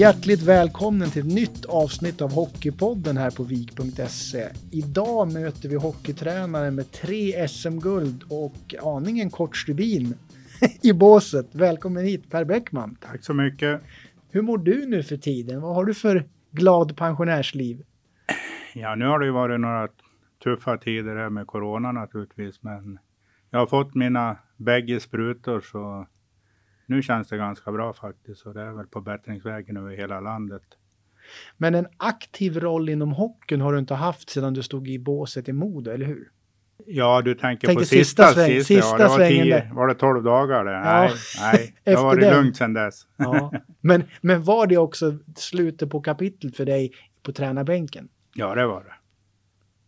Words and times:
Hjärtligt 0.00 0.42
välkommen 0.42 1.10
till 1.10 1.26
ett 1.26 1.34
nytt 1.34 1.64
avsnitt 1.64 2.22
av 2.22 2.32
Hockeypodden 2.32 3.16
här 3.16 3.30
på 3.30 3.42
vik.se. 3.42 4.48
Idag 4.70 5.32
möter 5.32 5.68
vi 5.68 5.76
hockeytränaren 5.76 6.74
med 6.74 6.92
tre 6.92 7.48
SM-guld 7.48 8.24
och 8.30 8.74
aningen 8.82 9.30
kort 9.30 9.56
stubin 9.56 10.14
i 10.82 10.92
båset. 10.92 11.54
Välkommen 11.54 12.04
hit 12.04 12.30
Per 12.30 12.44
Bäckman. 12.44 12.96
Tack 13.00 13.24
så 13.24 13.34
mycket. 13.34 13.80
Hur 14.30 14.42
mår 14.42 14.58
du 14.58 14.86
nu 14.86 15.02
för 15.02 15.16
tiden? 15.16 15.60
Vad 15.60 15.74
har 15.74 15.84
du 15.84 15.94
för 15.94 16.24
glad 16.50 16.96
pensionärsliv? 16.96 17.82
Ja, 18.74 18.94
nu 18.94 19.06
har 19.06 19.18
det 19.18 19.26
ju 19.26 19.32
varit 19.32 19.60
några 19.60 19.88
tuffa 20.44 20.78
tider 20.78 21.16
här 21.16 21.30
med 21.30 21.46
corona 21.46 21.92
naturligtvis, 21.92 22.62
men 22.62 22.98
jag 23.50 23.58
har 23.58 23.66
fått 23.66 23.94
mina 23.94 24.36
bägge 24.56 25.00
sprutor 25.00 25.60
så 25.60 26.06
nu 26.90 27.02
känns 27.02 27.28
det 27.28 27.36
ganska 27.36 27.72
bra 27.72 27.92
faktiskt 27.92 28.46
och 28.46 28.54
det 28.54 28.60
är 28.60 28.72
väl 28.72 28.86
på 28.86 29.00
bättringsvägen 29.00 29.76
över 29.76 29.96
hela 29.96 30.20
landet. 30.20 30.62
Men 31.56 31.74
en 31.74 31.86
aktiv 31.96 32.60
roll 32.60 32.88
inom 32.88 33.12
hockeyn 33.12 33.60
har 33.60 33.72
du 33.72 33.78
inte 33.78 33.94
haft 33.94 34.30
sedan 34.30 34.54
du 34.54 34.62
stod 34.62 34.88
i 34.88 34.98
båset 34.98 35.48
i 35.48 35.52
Modo, 35.52 35.90
eller 35.90 36.06
hur? 36.06 36.30
Ja, 36.86 37.22
du 37.22 37.34
tänker 37.34 37.66
Tänkte 37.66 37.82
på 37.82 37.86
sista, 37.86 38.26
sista, 38.26 38.40
sväng, 38.40 38.56
sista, 38.56 38.74
sista 38.74 38.98
ja, 38.98 39.04
det 39.04 39.08
var, 39.08 39.28
tio, 39.28 39.70
var 39.74 39.88
det 39.88 39.94
12 39.94 40.22
dagar 40.22 40.64
det? 40.64 40.72
Ja. 40.72 40.82
Nej, 40.82 41.12
nej, 41.40 41.74
det 41.84 41.94
har 41.94 42.04
varit 42.04 42.34
lugnt 42.34 42.56
sedan 42.56 42.74
dess. 42.74 43.06
Ja. 43.16 43.52
Men, 43.80 44.04
men 44.20 44.42
var 44.42 44.66
det 44.66 44.76
också 44.76 45.18
slutet 45.36 45.90
på 45.90 46.00
kapitlet 46.00 46.56
för 46.56 46.64
dig 46.64 46.92
på 47.22 47.32
tränarbänken? 47.32 48.08
Ja, 48.34 48.54
det 48.54 48.66
var 48.66 48.80
det. 48.80 48.94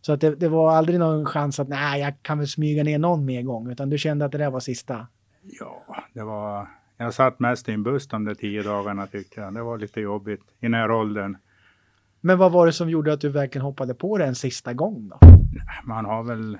Så 0.01 0.13
att 0.13 0.21
det, 0.21 0.35
det, 0.35 0.49
var 0.49 0.75
aldrig 0.75 0.99
någon 0.99 1.25
chans 1.25 1.59
att 1.59 1.67
nej, 1.67 2.01
jag 2.01 2.13
kan 2.21 2.37
väl 2.37 2.47
smyga 2.47 2.83
ner 2.83 2.99
någon 2.99 3.25
mer 3.25 3.41
gång, 3.41 3.71
utan 3.71 3.89
du 3.89 3.97
kände 3.97 4.25
att 4.25 4.31
det 4.31 4.37
där 4.37 4.51
var 4.51 4.59
sista? 4.59 5.07
Ja, 5.41 6.03
det 6.13 6.23
var 6.23 6.67
jag 6.97 7.13
satt 7.13 7.39
mest 7.39 7.69
i 7.69 7.71
en 7.71 7.83
buss 7.83 8.07
de 8.07 8.25
där 8.25 8.35
tio 8.35 8.63
dagarna 8.63 9.07
tyckte 9.07 9.41
jag. 9.41 9.53
Det 9.53 9.63
var 9.63 9.77
lite 9.77 10.01
jobbigt 10.01 10.41
i 10.59 10.65
den 10.65 10.73
här 10.73 10.91
åldern. 10.91 11.37
Men 12.21 12.37
vad 12.37 12.51
var 12.51 12.65
det 12.65 12.73
som 12.73 12.89
gjorde 12.89 13.13
att 13.13 13.21
du 13.21 13.29
verkligen 13.29 13.65
hoppade 13.65 13.93
på 13.93 14.17
det 14.17 14.25
en 14.25 14.35
sista 14.35 14.73
gång 14.73 15.09
då? 15.09 15.19
Man 15.83 16.05
har 16.05 16.23
väl 16.23 16.57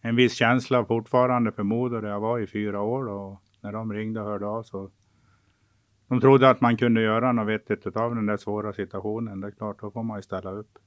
en 0.00 0.16
viss 0.16 0.34
känsla 0.34 0.84
fortfarande 0.84 1.52
för 1.52 1.62
Modo 1.62 2.00
där 2.00 2.08
jag 2.08 2.20
var 2.20 2.38
i 2.38 2.46
fyra 2.46 2.80
år 2.80 3.04
då. 3.04 3.40
När 3.60 3.72
de 3.72 3.92
ringde 3.92 4.20
och 4.20 4.26
hörde 4.26 4.46
av 4.46 4.62
så. 4.62 4.90
De 6.08 6.20
trodde 6.20 6.50
att 6.50 6.60
man 6.60 6.76
kunde 6.76 7.02
göra 7.02 7.32
något 7.32 7.48
vettigt 7.48 7.96
av 7.96 8.14
den 8.14 8.26
där 8.26 8.36
svåra 8.36 8.72
situationen. 8.72 9.40
Det 9.40 9.46
är 9.46 9.50
klart, 9.50 9.80
då 9.80 9.90
får 9.90 10.02
man 10.02 10.18
ju 10.18 10.22
ställa 10.22 10.50
upp. 10.50 10.78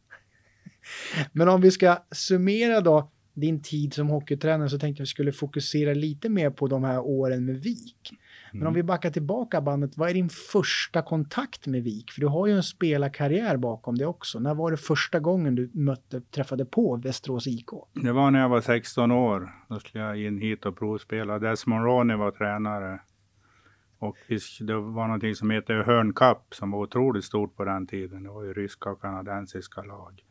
Men 1.31 1.49
om 1.49 1.61
vi 1.61 1.71
ska 1.71 1.97
summera 2.11 2.81
då 2.81 3.11
din 3.39 3.61
tid 3.61 3.93
som 3.93 4.07
hockeytränare 4.07 4.69
så 4.69 4.79
tänkte 4.79 5.01
jag 5.01 5.03
att 5.03 5.09
vi 5.09 5.11
skulle 5.11 5.31
fokusera 5.31 5.93
lite 5.93 6.29
mer 6.29 6.49
på 6.49 6.67
de 6.67 6.83
här 6.83 6.99
åren 6.99 7.45
med 7.45 7.59
VIK. 7.59 8.11
Men 8.51 8.61
om 8.61 8.67
mm. 8.67 8.73
vi 8.73 8.83
backar 8.83 9.09
tillbaka 9.09 9.61
bandet, 9.61 9.97
vad 9.97 10.09
är 10.09 10.13
din 10.13 10.29
första 10.29 11.01
kontakt 11.01 11.67
med 11.67 11.83
VIK? 11.83 12.11
För 12.11 12.21
du 12.21 12.27
har 12.27 12.47
ju 12.47 12.53
en 12.53 12.63
spelarkarriär 12.63 13.57
bakom 13.57 13.95
dig 13.95 14.07
också. 14.07 14.39
När 14.39 14.55
var 14.55 14.71
det 14.71 14.77
första 14.77 15.19
gången 15.19 15.55
du 15.55 15.71
mötte, 15.73 16.21
träffade 16.21 16.65
på 16.65 16.95
Västerås 16.95 17.47
IK? 17.47 17.69
Det 17.93 18.11
var 18.11 18.31
när 18.31 18.39
jag 18.39 18.49
var 18.49 18.61
16 18.61 19.11
år. 19.11 19.51
Då 19.69 19.79
skulle 19.79 20.03
jag 20.03 20.21
in 20.21 20.37
hit 20.37 20.65
och 20.65 20.77
provspela. 20.77 21.39
Desmond 21.39 21.85
Roney 21.85 22.17
var 22.17 22.31
tränare. 22.31 22.99
Och 23.99 24.17
det 24.59 24.73
var 24.73 25.07
någonting 25.07 25.35
som 25.35 25.49
heter 25.49 25.83
Hörn 25.83 26.13
Cup 26.13 26.37
som 26.51 26.71
var 26.71 26.79
otroligt 26.79 27.25
stort 27.25 27.55
på 27.55 27.65
den 27.65 27.87
tiden. 27.87 28.23
Det 28.23 28.29
var 28.29 28.43
ju 28.43 28.53
ryska 28.53 28.89
och 28.89 29.01
kanadensiska 29.01 29.81
lag. 29.81 30.23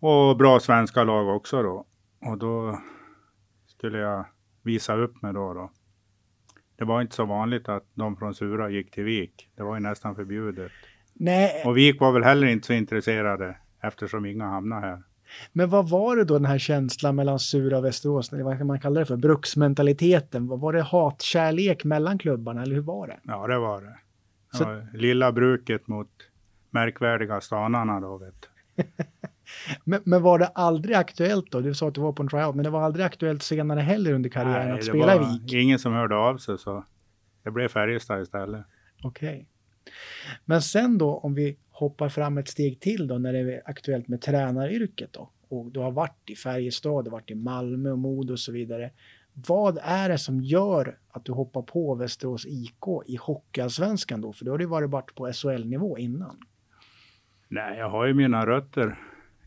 Och 0.00 0.36
bra 0.36 0.60
svenska 0.60 1.04
lag 1.04 1.36
också 1.36 1.62
då. 1.62 1.84
Och 2.20 2.38
då 2.38 2.80
skulle 3.66 3.98
jag 3.98 4.24
visa 4.62 4.94
upp 4.96 5.22
mig 5.22 5.32
då. 5.32 5.54
då. 5.54 5.70
Det 6.76 6.84
var 6.84 7.00
inte 7.00 7.14
så 7.14 7.24
vanligt 7.24 7.68
att 7.68 7.84
de 7.94 8.16
från 8.16 8.34
Sura 8.34 8.70
gick 8.70 8.90
till 8.90 9.04
Vik. 9.04 9.48
Det 9.56 9.62
var 9.62 9.74
ju 9.74 9.80
nästan 9.80 10.14
förbjudet. 10.14 10.72
Nej. 11.12 11.62
Och 11.66 11.76
Vik 11.76 12.00
var 12.00 12.12
väl 12.12 12.24
heller 12.24 12.46
inte 12.46 12.66
så 12.66 12.72
intresserade 12.72 13.56
eftersom 13.82 14.26
inga 14.26 14.44
hamnade 14.44 14.86
här. 14.86 15.02
Men 15.52 15.70
vad 15.70 15.90
var 15.90 16.16
det 16.16 16.24
då 16.24 16.34
den 16.34 16.44
här 16.44 16.58
känslan 16.58 17.16
mellan 17.16 17.38
Sura 17.38 17.78
och 17.78 17.84
Västerås? 17.84 18.32
Vad 18.32 18.58
kan 18.58 18.66
man 18.66 18.80
kalla 18.80 19.00
det 19.00 19.06
för? 19.06 19.16
Bruksmentaliteten? 19.16 20.46
Var 20.46 20.72
det 20.72 20.82
hatkärlek 20.82 21.84
mellan 21.84 22.18
klubbarna 22.18 22.62
eller 22.62 22.74
hur 22.74 22.82
var 22.82 23.06
det? 23.06 23.20
Ja, 23.22 23.46
det 23.46 23.58
var 23.58 23.80
det. 23.80 23.98
Så... 24.52 24.64
Ja, 24.64 24.98
lilla 24.98 25.32
bruket 25.32 25.88
mot 25.88 26.10
märkvärdiga 26.70 27.40
stanarna 27.40 28.00
då 28.00 28.18
vet 28.18 28.48
men, 29.84 30.00
men, 30.04 30.22
var 30.22 30.38
det 30.38 30.46
aldrig 30.46 30.96
aktuellt 30.96 31.50
då? 31.50 31.60
Du 31.60 31.74
sa 31.74 31.88
att 31.88 31.94
du 31.94 32.00
var 32.00 32.12
på 32.12 32.22
en 32.22 32.28
tryout, 32.28 32.54
men 32.54 32.64
det 32.64 32.70
var 32.70 32.82
aldrig 32.82 33.06
aktuellt 33.06 33.42
senare 33.42 33.80
heller 33.80 34.12
under 34.12 34.30
karriären 34.30 34.68
Nej, 34.68 34.78
att 34.78 34.84
spela 34.84 35.14
i 35.14 35.18
Vik? 35.18 35.52
ingen 35.52 35.78
som 35.78 35.92
hörde 35.92 36.16
av 36.16 36.38
sig 36.38 36.58
så 36.58 36.84
det 37.42 37.50
blev 37.50 37.68
Färjestad 37.68 38.22
istället. 38.22 38.66
Okej. 39.02 39.28
Okay. 39.28 39.44
Men 40.44 40.62
sen 40.62 40.98
då 40.98 41.18
om 41.18 41.34
vi 41.34 41.56
hoppar 41.70 42.08
fram 42.08 42.38
ett 42.38 42.48
steg 42.48 42.80
till 42.80 43.06
då 43.06 43.18
när 43.18 43.32
det 43.32 43.38
är 43.38 43.62
aktuellt 43.64 44.08
med 44.08 44.20
tränaryrket 44.20 45.12
då 45.12 45.30
och 45.48 45.72
du 45.72 45.80
har 45.80 45.90
varit 45.90 46.30
i 46.30 46.36
Färjestad, 46.36 47.04
du 47.04 47.10
har 47.10 47.12
varit 47.12 47.30
i 47.30 47.34
Malmö 47.34 47.90
och 47.90 47.98
Modo 47.98 48.32
och 48.32 48.38
så 48.38 48.52
vidare. 48.52 48.90
Vad 49.32 49.78
är 49.82 50.08
det 50.08 50.18
som 50.18 50.40
gör 50.40 50.98
att 51.08 51.24
du 51.24 51.32
hoppar 51.32 51.62
på 51.62 51.94
Västerås 51.94 52.46
IK 52.46 52.84
i 53.06 53.16
Hockeyallsvenskan 53.16 54.20
då? 54.20 54.32
För 54.32 54.44
då 54.44 54.50
har 54.50 54.58
du 54.58 54.66
varit 54.66 55.14
på 55.14 55.32
SHL-nivå 55.32 55.98
innan. 55.98 56.36
Nej, 57.48 57.78
jag 57.78 57.90
har 57.90 58.06
ju 58.06 58.14
mina 58.14 58.46
rötter 58.46 58.98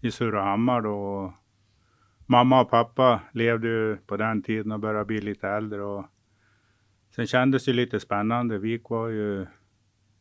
i 0.02 0.12
Surahammar 0.12 0.82
då. 0.82 1.34
Mamma 2.26 2.62
och 2.62 2.70
pappa 2.70 3.22
levde 3.32 3.68
ju 3.68 3.98
på 3.98 4.18
den 4.18 4.44
tiden 4.44 4.72
och 4.72 4.80
började 4.80 5.06
bli 5.06 5.22
lite 5.22 5.48
äldre. 5.48 5.84
Och 5.84 6.06
sen 7.16 7.28
kändes 7.28 7.66
det 7.66 7.74
lite 7.74 8.00
spännande. 8.00 8.58
Vik 8.58 8.90
var 8.90 9.08
ju 9.08 9.46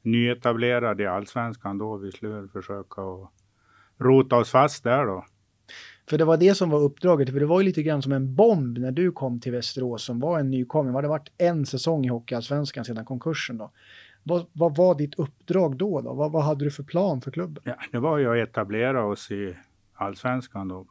nyetablerad 0.03 1.01
i 1.01 1.07
allsvenskan 1.07 1.79
då. 1.79 1.97
Vi 1.97 2.13
skulle 2.13 2.49
försöka 2.49 3.03
och 3.03 3.33
rota 3.99 4.37
oss 4.37 4.51
fast 4.51 4.85
där 4.85 5.07
då. 5.07 5.25
För 6.11 6.19
det 6.19 6.25
var 6.25 6.37
det 6.37 6.55
som 6.55 6.71
var 6.71 6.81
uppdraget, 6.81 7.31
för 7.31 7.41
det 7.41 7.47
var 7.47 7.61
ju 7.61 7.67
lite 7.67 7.83
grann 7.83 8.03
som 8.03 8.13
en 8.13 8.35
bomb 8.35 8.79
när 8.79 8.93
du 8.93 9.13
kom 9.13 9.41
till 9.41 9.53
Västerås 9.53 10.05
som 10.05 10.21
var 10.21 10.39
en 10.39 10.51
nykomling. 10.51 10.93
Det 10.93 10.99
hade 10.99 11.09
varit 11.09 11.33
en 11.39 11.67
säsong 11.67 12.05
i 12.05 12.09
Hockeyallsvenskan 12.09 12.85
sedan 12.85 13.05
konkursen 13.05 13.59
då. 13.59 13.71
Vad, 14.23 14.47
vad 14.53 14.77
var 14.77 14.95
ditt 14.95 15.15
uppdrag 15.15 15.77
då? 15.77 16.01
då? 16.01 16.15
Vad, 16.15 16.33
vad 16.33 16.45
hade 16.45 16.65
du 16.65 16.71
för 16.71 16.83
plan 16.83 17.21
för 17.21 17.31
klubben? 17.31 17.63
Ja, 17.67 17.75
det 17.93 17.99
var 17.99 18.19
ju 18.19 18.31
att 18.31 18.49
etablera 18.49 19.05
oss 19.05 19.31
i 19.31 19.57
allsvenskan 19.99 20.69
då. 20.69 20.87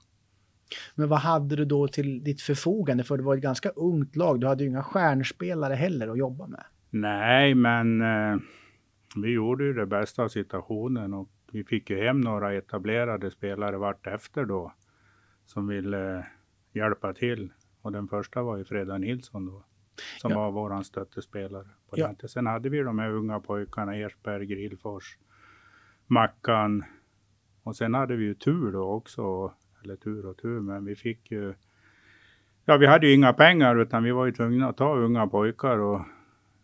Men 0.96 1.10
vad 1.10 1.20
hade 1.20 1.56
du 1.56 1.66
då 1.66 1.88
till 1.88 2.24
ditt 2.24 2.42
förfogande? 2.42 3.04
För 3.04 3.18
det 3.18 3.24
var 3.24 3.36
ett 3.36 3.42
ganska 3.42 3.70
ungt 3.70 4.16
lag. 4.16 4.40
Du 4.40 4.48
hade 4.48 4.64
ju 4.64 4.70
inga 4.70 4.84
stjärnspelare 4.84 5.74
heller 5.74 6.08
att 6.08 6.18
jobba 6.18 6.48
med. 6.48 6.64
Nej, 6.90 7.56
men 7.56 8.02
eh, 8.02 8.38
vi 9.16 9.32
gjorde 9.32 9.64
ju 9.64 9.74
det 9.74 9.86
bästa 9.86 10.24
av 10.24 10.28
situationen 10.28 11.14
och 11.14 11.30
vi 11.52 11.64
fick 11.64 11.90
ju 11.90 12.06
hem 12.06 12.22
några 12.22 12.54
etablerade 12.54 13.32
spelare 13.32 13.78
vart 13.78 14.08
efter 14.08 14.46
då 14.46 14.74
som 15.46 15.68
ville 15.68 16.18
eh, 16.18 16.24
hjälpa 16.74 17.14
till. 17.14 17.54
Och 17.82 17.92
den 17.92 18.08
första 18.08 18.44
var 18.44 18.58
ju 18.58 18.66
Freda 18.66 18.98
Nilsson 18.98 19.46
då 19.46 19.64
som 20.22 20.32
ja. 20.32 20.38
var 20.38 20.52
våran 20.52 20.84
stöttespelare. 20.84 21.68
På 21.90 22.00
ja. 22.00 22.16
Sen 22.28 22.48
hade 22.48 22.70
vi 22.70 22.80
de 22.80 23.00
här 23.00 23.10
unga 23.10 23.40
pojkarna, 23.40 23.96
Ersberg, 23.96 24.46
Grillfors, 24.46 25.18
Mackan. 26.08 26.84
Och 27.68 27.76
sen 27.76 27.94
hade 27.94 28.16
vi 28.16 28.26
ju 28.26 28.34
tur 28.34 28.72
då 28.72 28.84
också, 28.84 29.54
eller 29.84 29.96
tur 29.96 30.26
och 30.26 30.38
tur, 30.38 30.60
men 30.60 30.86
vi 30.86 30.96
fick 30.96 31.32
ju 31.32 31.54
Ja, 32.66 32.78
vi 32.78 32.88
hade 32.88 33.08
ju 33.08 33.14
inga 33.14 33.34
pengar 33.34 33.76
utan 33.76 34.04
vi 34.04 34.12
var 34.12 34.26
ju 34.26 34.32
tvungna 34.32 34.70
att 34.70 34.78
ta 34.78 34.96
unga 34.96 35.28
pojkar 35.28 35.78
och 35.78 36.02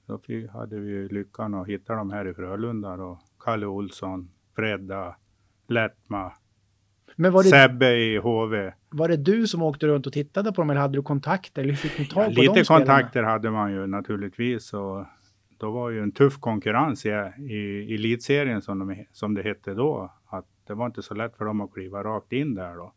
då 0.06 0.20
hade 0.54 0.80
vi 0.80 1.08
lyckan 1.08 1.54
att 1.54 1.68
hitta 1.68 1.96
dem 1.96 2.12
här 2.12 2.28
i 2.28 2.34
Frölunda 2.34 2.98
då. 2.98 3.20
Kalle 3.40 3.66
Olsson, 3.66 4.30
Fredda, 4.56 5.16
Lettma, 5.68 6.32
men 7.16 7.32
var 7.32 7.44
det, 7.44 7.50
Sebbe 7.50 7.96
i 7.96 8.18
HV. 8.18 8.74
Var 8.90 9.08
det 9.08 9.18
du 9.18 9.48
som 9.48 9.62
åkte 9.62 9.88
runt 9.88 10.08
och 10.08 10.14
tittade 10.14 10.52
på 10.54 10.62
dem 10.62 10.70
eller 10.70 10.82
hade 10.82 10.98
du 10.98 11.02
kontakter? 11.02 11.62
Eller 11.64 11.74
fick 11.74 12.00
ni 12.00 12.06
tag 12.06 12.24
ja, 12.24 12.36
på 12.36 12.42
lite 12.42 12.64
kontakter 12.64 13.10
spelarna? 13.10 13.32
hade 13.32 13.52
man 13.52 13.72
ju 13.72 13.88
naturligtvis. 13.88 14.74
Och 14.74 15.06
då 15.58 15.72
var 15.72 15.90
ju 15.90 16.02
en 16.02 16.12
tuff 16.12 16.40
konkurrens 16.40 17.06
i, 17.06 17.10
i 17.50 17.94
elitserien 17.96 18.62
som, 18.62 18.80
de, 18.80 19.06
som 19.12 19.34
det 19.34 19.44
hette 19.44 19.74
då. 19.74 20.12
Att 20.34 20.46
det 20.68 20.74
var 20.74 20.86
inte 20.86 21.02
så 21.02 21.14
lätt 21.14 21.38
för 21.38 21.46
dem 21.46 21.62
att 21.62 21.74
kliva 21.74 22.04
rakt 22.04 22.32
in 22.32 22.56
där 22.56 22.76
då. 22.76 22.94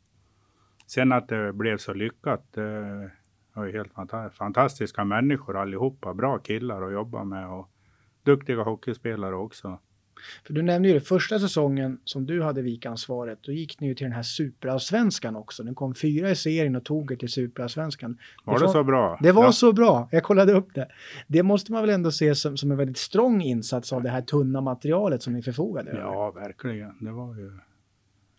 Sen 0.86 1.12
att 1.12 1.28
det 1.28 1.52
blev 1.52 1.76
så 1.76 1.94
lyckat. 1.94 2.52
Det 2.52 3.10
var 3.52 3.64
ju 3.64 3.72
helt 3.72 3.92
fantastiska 4.32 5.04
människor 5.04 5.56
allihopa. 5.56 6.14
Bra 6.14 6.38
killar 6.38 6.82
att 6.82 6.92
jobba 6.92 7.24
med 7.24 7.48
och 7.48 7.70
duktiga 8.22 8.62
hockeyspelare 8.62 9.34
också. 9.34 9.78
För 10.46 10.54
du 10.54 10.62
nämnde 10.62 10.88
ju 10.88 10.94
det, 10.94 11.00
första 11.00 11.38
säsongen 11.38 11.98
som 12.04 12.26
du 12.26 12.42
hade 12.42 12.62
vikansvaret, 12.62 13.38
då 13.42 13.52
gick 13.52 13.80
ni 13.80 13.86
ju 13.86 13.94
till 13.94 14.04
den 14.04 14.12
här 14.12 14.22
superallsvenskan 14.22 15.36
också. 15.36 15.62
Den 15.62 15.74
kom 15.74 15.94
fyra 15.94 16.30
i 16.30 16.36
serien 16.36 16.76
och 16.76 16.84
tog 16.84 17.12
er 17.12 17.16
till 17.16 17.28
superallsvenskan. 17.28 18.18
Var 18.44 18.54
det, 18.54 18.60
var, 18.60 18.66
det 18.66 18.72
så 18.72 18.84
bra? 18.84 19.18
Det 19.22 19.32
var 19.32 19.44
ja. 19.44 19.52
så 19.52 19.72
bra, 19.72 20.08
jag 20.12 20.22
kollade 20.22 20.52
upp 20.52 20.74
det. 20.74 20.88
Det 21.26 21.42
måste 21.42 21.72
man 21.72 21.82
väl 21.82 21.90
ändå 21.90 22.10
se 22.10 22.34
som, 22.34 22.56
som 22.56 22.70
en 22.70 22.76
väldigt 22.76 22.98
strong 22.98 23.42
insats 23.42 23.92
av 23.92 24.02
det 24.02 24.10
här 24.10 24.22
tunna 24.22 24.60
materialet 24.60 25.22
som 25.22 25.32
ni 25.32 25.42
förfogade 25.42 25.90
över? 25.90 26.00
Ja, 26.00 26.30
verkligen. 26.30 26.92
Det 27.00 27.10
var 27.10 27.36
ju 27.36 27.52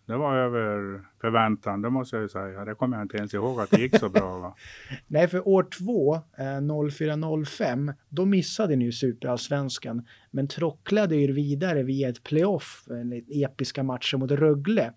det 0.08 0.16
var 0.16 0.36
över 0.36 1.00
förväntan, 1.20 1.82
det 1.82 1.90
måste 1.90 2.16
jag 2.16 2.22
ju 2.22 2.28
säga. 2.28 2.64
Det 2.64 2.74
kommer 2.74 2.96
jag 2.96 3.04
inte 3.04 3.16
ens 3.16 3.34
ihåg 3.34 3.60
att 3.60 3.70
det 3.70 3.80
gick 3.80 3.98
så 3.98 4.08
bra. 4.08 4.38
Va? 4.38 4.54
Nej, 5.06 5.28
för 5.28 5.48
år 5.48 5.62
två, 5.78 6.14
eh, 6.14 6.60
04-05, 6.60 7.94
då 8.08 8.24
missade 8.24 8.76
ni 8.76 8.84
ju 8.84 8.92
superallsvenskan, 8.92 10.06
men 10.30 10.48
trocklade 10.48 11.16
er 11.16 11.28
vidare 11.28 11.82
via 11.82 12.08
ett 12.08 12.22
playoff, 12.22 12.84
eh, 12.90 13.42
episka 13.44 13.82
matcher 13.82 14.16
mot 14.16 14.30
Rögle. 14.30 14.92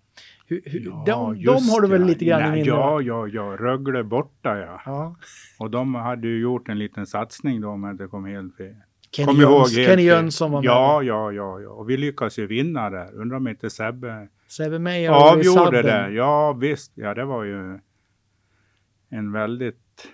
Hur, 0.46 0.62
hur, 0.64 0.80
Ja, 0.80 1.04
de, 1.06 1.44
de 1.44 1.68
har 1.68 1.80
du 1.80 1.88
väl 1.88 2.00
ja. 2.00 2.06
lite 2.06 2.24
grann 2.24 2.40
i 2.40 2.42
Nej, 2.42 2.52
minne? 2.52 2.66
Ja, 2.66 3.00
ja, 3.00 3.26
ja. 3.26 3.56
Rögle 3.56 4.04
borta 4.04 4.58
ja. 4.58 4.82
ja. 4.86 5.16
Och 5.58 5.70
de 5.70 5.94
hade 5.94 6.28
ju 6.28 6.40
gjort 6.40 6.68
en 6.68 6.78
liten 6.78 7.06
satsning 7.06 7.60
då 7.60 7.68
om 7.68 7.84
jag 7.84 7.92
inte 7.92 8.06
kom 8.06 8.24
helt 8.24 8.56
fel. 8.56 8.74
Kenny, 9.10 9.26
Kom 9.26 9.40
ihåg 9.40 9.60
Jöns, 9.60 9.76
helt 9.76 9.88
Kenny. 9.88 10.02
Jönsson 10.02 10.50
var 10.50 10.60
med. 10.60 10.66
Ja, 10.66 11.02
ja, 11.02 11.32
ja, 11.32 11.60
ja. 11.60 11.68
Och 11.68 11.90
vi 11.90 11.96
lyckades 11.96 12.38
ju 12.38 12.46
vinna 12.46 12.90
där. 12.90 13.14
Undrar 13.14 13.36
om 13.36 13.48
inte 13.48 13.70
Sebbe 13.70 14.28
Och 15.10 15.16
avgjorde 15.16 15.64
Sadden. 15.64 15.86
det. 15.86 16.10
Ja, 16.10 16.52
visst. 16.52 16.92
Ja, 16.94 17.14
det 17.14 17.24
var 17.24 17.44
ju 17.44 17.78
en 19.10 19.32
väldigt 19.32 20.08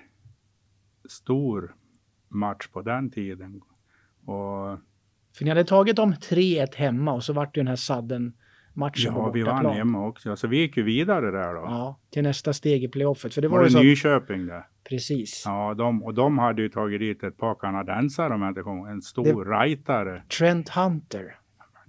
stor 1.09 1.75
match 2.29 2.69
på 2.69 2.83
den 2.83 3.11
tiden. 3.11 3.61
Och 4.25 4.79
För 5.37 5.45
ni 5.45 5.49
hade 5.49 5.65
tagit 5.65 5.97
dem 5.97 6.13
3-1 6.13 6.77
hemma 6.77 7.13
och 7.13 7.25
så 7.25 7.33
vart 7.33 7.55
det 7.55 7.59
ju 7.59 7.63
den 7.63 7.69
här 7.69 7.77
Sadden-matchen 7.77 9.15
på 9.15 9.21
ja, 9.21 9.31
vi 9.31 9.43
vann 9.43 9.67
hemma 9.67 10.07
också. 10.07 10.37
Så 10.37 10.49
vi 10.49 10.59
gick 10.59 10.77
ju 10.77 10.83
vidare 10.83 11.31
där 11.31 11.55
då. 11.55 11.61
Ja, 11.61 12.01
till 12.11 12.23
nästa 12.23 12.53
steg 12.53 12.85
i 12.85 12.89
playoffet. 12.89 13.35
För 13.35 13.43
det 13.43 13.49
var, 13.49 13.59
var 13.59 13.65
det 13.65 13.71
så... 13.71 13.79
Nyköping 13.79 14.47
där? 14.47 14.67
Precis. 14.89 15.43
Ja, 15.47 15.75
de, 15.75 16.03
och 16.03 16.15
de 16.15 16.39
hade 16.39 16.63
ju 16.63 16.69
tagit 16.69 17.01
dit 17.01 17.23
ett 17.23 17.37
par 17.37 17.55
kanadensare 17.55 18.35
om 18.35 18.43
jag 18.43 18.51
inte 18.51 18.63
kommer. 18.63 18.91
En 18.91 19.03
stor 19.03 19.45
rightare. 19.61 20.23
Trent 20.39 20.69
Hunter. 20.69 21.38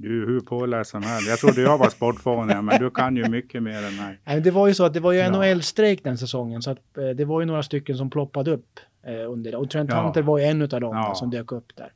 Du 0.02 0.24
är 0.24 0.28
hur 0.28 0.40
påläst 0.40 0.92
som 0.92 1.04
helst. 1.04 1.30
Jag 1.30 1.40
trodde 1.40 1.62
jag 1.62 1.78
var 1.78 1.90
sportfånig, 1.90 2.64
men 2.64 2.80
du 2.82 2.90
kan 2.92 3.16
ju 3.16 3.30
mycket 3.30 3.64
mer 3.64 3.78
än 3.88 3.96
mig. 3.98 4.20
Nej, 4.26 4.42
det 4.42 4.52
var 4.52 4.68
ju 4.68 4.74
så 4.74 4.86
att 4.86 4.94
det 4.94 5.00
var 5.00 5.12
ju 5.12 5.20
Ja. 5.20 5.30
NHL-strejk 5.32 6.04
den 6.04 6.18
säsongen 6.18 6.62
så 6.62 6.72
att 6.72 6.98
eh, 6.98 7.10
det 7.10 7.26
var 7.26 7.40
ju 7.42 7.46
några 7.46 7.64
stycken 7.64 7.98
som 7.98 8.10
ploppade 8.10 8.52
upp 8.52 8.80
eh, 9.04 9.32
under 9.32 9.52
det. 9.52 9.58
Och 9.58 9.70
Trent 9.70 9.90
Ja. 9.94 10.02
Hunter 10.02 10.22
var 10.22 10.38
ju 10.38 10.44
en 10.46 10.62
av 10.62 10.68
dem 10.68 10.82
Ja. 10.96 11.16
som 11.16 11.30
dök 11.30 11.52
upp 11.52 11.76
där. 11.76 11.94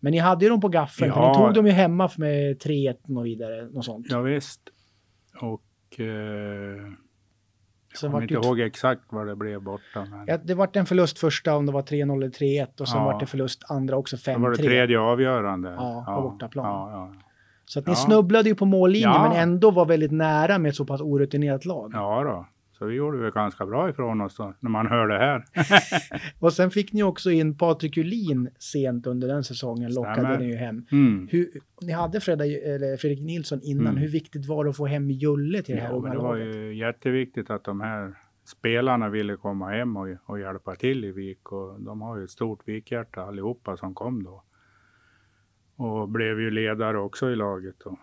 Men 0.00 0.10
ni 0.12 0.18
hade 0.18 0.44
ju 0.44 0.48
dem 0.50 0.60
på 0.60 0.68
gaffeln, 0.68 1.12
för 1.12 1.20
Ja. 1.20 1.28
ni 1.28 1.34
tog 1.46 1.54
dem 1.54 1.66
ju 1.66 1.72
hemma 1.72 2.10
med 2.16 2.58
3-1 2.62 3.16
och 3.18 3.26
vidare, 3.26 3.68
något 3.70 3.84
sånt. 3.84 4.06
Ja, 4.10 4.20
visst. 4.20 4.60
Och 5.40 6.00
eh, 6.00 6.06
jag 6.06 8.00
kommer 8.00 8.18
det 8.26 8.34
inte 8.34 8.34
ihåg 8.48 8.60
exakt 8.60 9.02
vad 9.08 9.26
det 9.26 9.36
blev 9.36 9.62
borta. 9.62 10.06
Men 10.10 10.24
Ja, 10.26 10.38
det 10.44 10.54
vart 10.54 10.76
en 10.76 10.86
förlust 10.86 11.18
första 11.18 11.56
om 11.56 11.66
det 11.66 11.72
var 11.72 11.82
3-0 11.82 12.16
eller 12.16 12.28
3-1 12.28 12.80
och 12.80 12.88
sen 12.88 12.98
Ja. 12.98 13.04
vart 13.04 13.20
det 13.20 13.26
förlust 13.26 13.62
andra 13.68 13.96
också 13.96 14.16
då 14.32 14.38
var 14.38 14.50
det 14.50 14.56
5-3. 14.56 14.62
tredje 14.66 15.00
avgörande. 15.00 15.70
Ja, 15.70 16.04
på 16.16 16.22
bortaplan. 16.30 16.64
Ja, 16.66 16.90
ja. 16.92 17.14
Så 17.64 17.78
att 17.78 17.86
ni 17.86 17.92
Ja. 17.92 17.96
snubblade 17.96 18.48
ju 18.48 18.54
på 18.54 18.64
mållinjen 18.64 19.10
Ja. 19.10 19.28
men 19.28 19.38
ändå 19.48 19.70
var 19.70 19.86
väldigt 19.86 20.12
nära 20.12 20.58
med 20.58 20.68
ett 20.68 20.76
så 20.76 20.84
pass 20.84 21.00
orutinerat 21.00 21.64
lag. 21.64 21.90
ja 21.94 22.24
då. 22.24 22.46
Så 22.78 22.86
vi 22.86 22.94
gjorde 22.94 23.18
väl 23.18 23.30
ganska 23.30 23.66
bra 23.66 23.90
ifrån 23.90 24.20
oss 24.20 24.36
då, 24.36 24.54
när 24.60 24.70
man 24.70 24.86
hör 24.86 25.08
det 25.08 25.18
här. 25.18 25.44
Och 26.40 26.52
sen 26.52 26.70
fick 26.70 26.92
ni 26.92 27.02
också 27.02 27.30
in 27.30 27.58
Patrik 27.58 27.96
Julin 27.96 28.48
sent 28.58 29.06
under 29.06 29.28
den 29.28 29.44
säsongen, 29.44 29.94
lockade 29.94 30.14
Stämmer. 30.20 30.38
ni 30.38 30.46
ju 30.46 30.56
hem. 30.56 30.86
Mm. 30.92 31.28
Hur, 31.30 31.48
ni 31.82 31.92
hade 31.92 32.16
eller 32.16 32.96
Fredrik 32.96 33.20
Nilsson 33.20 33.60
innan, 33.62 33.86
Mm. 33.86 33.96
hur 33.96 34.08
viktigt 34.08 34.46
var 34.46 34.64
det 34.64 34.70
att 34.70 34.76
få 34.76 34.86
hem 34.86 35.10
Julle 35.10 35.62
till 35.62 35.74
det 35.74 35.80
här 35.80 35.88
Ja, 35.88 35.94
unga 35.96 36.10
det 36.12 36.18
var 36.18 36.36
laget? 36.38 36.56
ju 36.56 36.74
jätteviktigt 36.74 37.50
att 37.50 37.64
de 37.64 37.80
här 37.80 38.14
spelarna 38.44 39.08
ville 39.08 39.36
komma 39.36 39.68
hem 39.70 39.96
och, 39.96 40.08
och 40.26 40.40
hjälpa 40.40 40.74
till 40.74 41.04
i 41.04 41.12
Vik. 41.12 41.52
Och 41.52 41.80
de 41.80 42.00
har 42.02 42.16
ju 42.18 42.24
ett 42.24 42.30
stort 42.30 42.68
Vikhjärta 42.68 43.22
allihopa 43.22 43.76
som 43.76 43.94
kom 43.94 44.24
då. 44.24 44.42
Och 45.76 46.08
blev 46.08 46.40
ju 46.40 46.50
ledare 46.50 46.98
också 46.98 47.30
i 47.30 47.36
laget. 47.36 47.74
Då. 47.84 47.98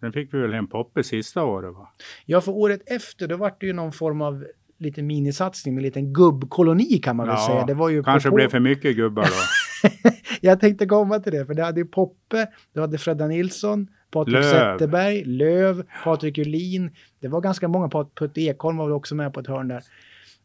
Sen 0.00 0.12
fick 0.12 0.34
vi 0.34 0.38
väl 0.38 0.52
hem 0.52 0.66
Poppe 0.66 1.04
sista 1.04 1.44
året 1.44 1.74
va? 1.74 1.92
Ja, 2.26 2.40
för 2.40 2.52
året 2.52 2.80
efter 2.86 3.28
då 3.28 3.36
vart 3.36 3.60
det 3.60 3.66
ju 3.66 3.72
någon 3.72 3.92
form 3.92 4.22
av 4.22 4.44
liten 4.78 5.06
minisatsning 5.06 5.74
med 5.74 5.80
en 5.80 5.84
liten 5.84 6.12
gubbkoloni 6.12 6.98
kan 6.98 7.16
man 7.16 7.26
väl 7.26 7.36
Ja, 7.38 7.46
säga. 7.46 7.66
Det 7.66 7.74
var 7.74 7.88
ju 7.88 8.02
Kanske 8.02 8.28
på, 8.28 8.34
blev 8.34 8.48
för 8.48 8.60
mycket 8.60 8.96
gubbar 8.96 9.22
då. 9.22 9.90
Jag 10.40 10.60
tänkte 10.60 10.86
komma 10.86 11.18
till 11.18 11.32
det, 11.32 11.46
för 11.46 11.54
det 11.54 11.64
hade 11.64 11.80
ju 11.80 11.86
Poppe, 11.86 12.46
du 12.72 12.80
hade 12.80 12.98
Fredda 12.98 13.26
Nilsson, 13.26 13.88
Patrik 14.10 14.34
Löv. 14.34 14.42
Zetterberg, 14.42 15.24
Löv, 15.24 15.84
Patrik 16.04 16.38
Julin. 16.38 16.90
Det 17.20 17.28
var 17.28 17.40
ganska 17.40 17.68
många, 17.68 17.88
Putte 18.14 18.40
Ekholm 18.40 18.76
var 18.76 18.84
väl 18.84 18.94
också 18.94 19.14
med 19.14 19.34
på 19.34 19.40
ett 19.40 19.46
hörn 19.46 19.68
där. 19.68 19.82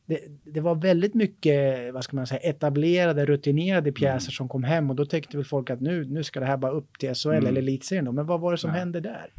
Det, 0.06 0.20
det 0.46 0.62
var 0.62 0.76
väldigt 0.76 1.14
mycket, 1.14 1.94
vad 1.94 2.04
ska 2.04 2.16
man 2.16 2.28
säga, 2.28 2.40
etablerade, 2.40 3.26
rutinerade 3.26 3.92
pjäser 3.92 4.12
Mm. 4.12 4.20
som 4.32 4.48
kom 4.50 4.64
hem 4.64 4.90
och 4.90 4.96
då 4.96 5.06
tänkte 5.06 5.38
väl 5.38 5.46
folk 5.46 5.70
att 5.70 5.82
nu, 5.82 6.06
nu 6.06 6.24
ska 6.24 6.40
det 6.40 6.46
här 6.46 6.58
bara 6.58 6.72
upp 6.72 6.98
till 7.00 7.16
SHL 7.16 7.30
Mm. 7.32 7.46
eller 7.46 7.62
elitserien 7.62 8.06
då. 8.06 8.12
Men 8.12 8.26
vad 8.26 8.40
var 8.42 8.52
det 8.52 8.58
som 8.58 8.70
Ja. 8.70 8.76
hände 8.76 9.00
där? 9.00 9.30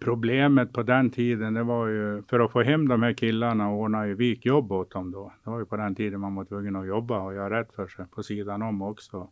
Problemet 0.00 0.72
på 0.72 0.82
den 0.82 1.10
tiden 1.10 1.54
det 1.54 1.62
var 1.62 1.86
ju 1.88 2.22
för 2.22 2.40
att 2.40 2.52
få 2.52 2.62
hem 2.62 2.88
de 2.88 3.02
här 3.02 3.12
killarna 3.12 3.68
och 3.70 3.78
ordna 3.80 4.06
ju 4.06 4.14
Vik 4.14 4.46
jobb 4.46 4.72
åt 4.72 4.90
dem 4.90 5.10
då. 5.10 5.32
Det 5.44 5.50
var 5.50 5.58
ju 5.58 5.64
på 5.66 5.76
den 5.76 5.94
tiden 5.94 6.20
man 6.20 6.34
var 6.34 6.44
tvungen 6.44 6.76
att 6.76 6.86
jobba 6.86 7.20
och 7.20 7.34
göra 7.34 7.60
rätt 7.60 7.72
för 7.74 7.88
sig 7.88 8.04
på 8.14 8.22
sidan 8.22 8.62
om 8.62 8.82
också. 8.82 9.30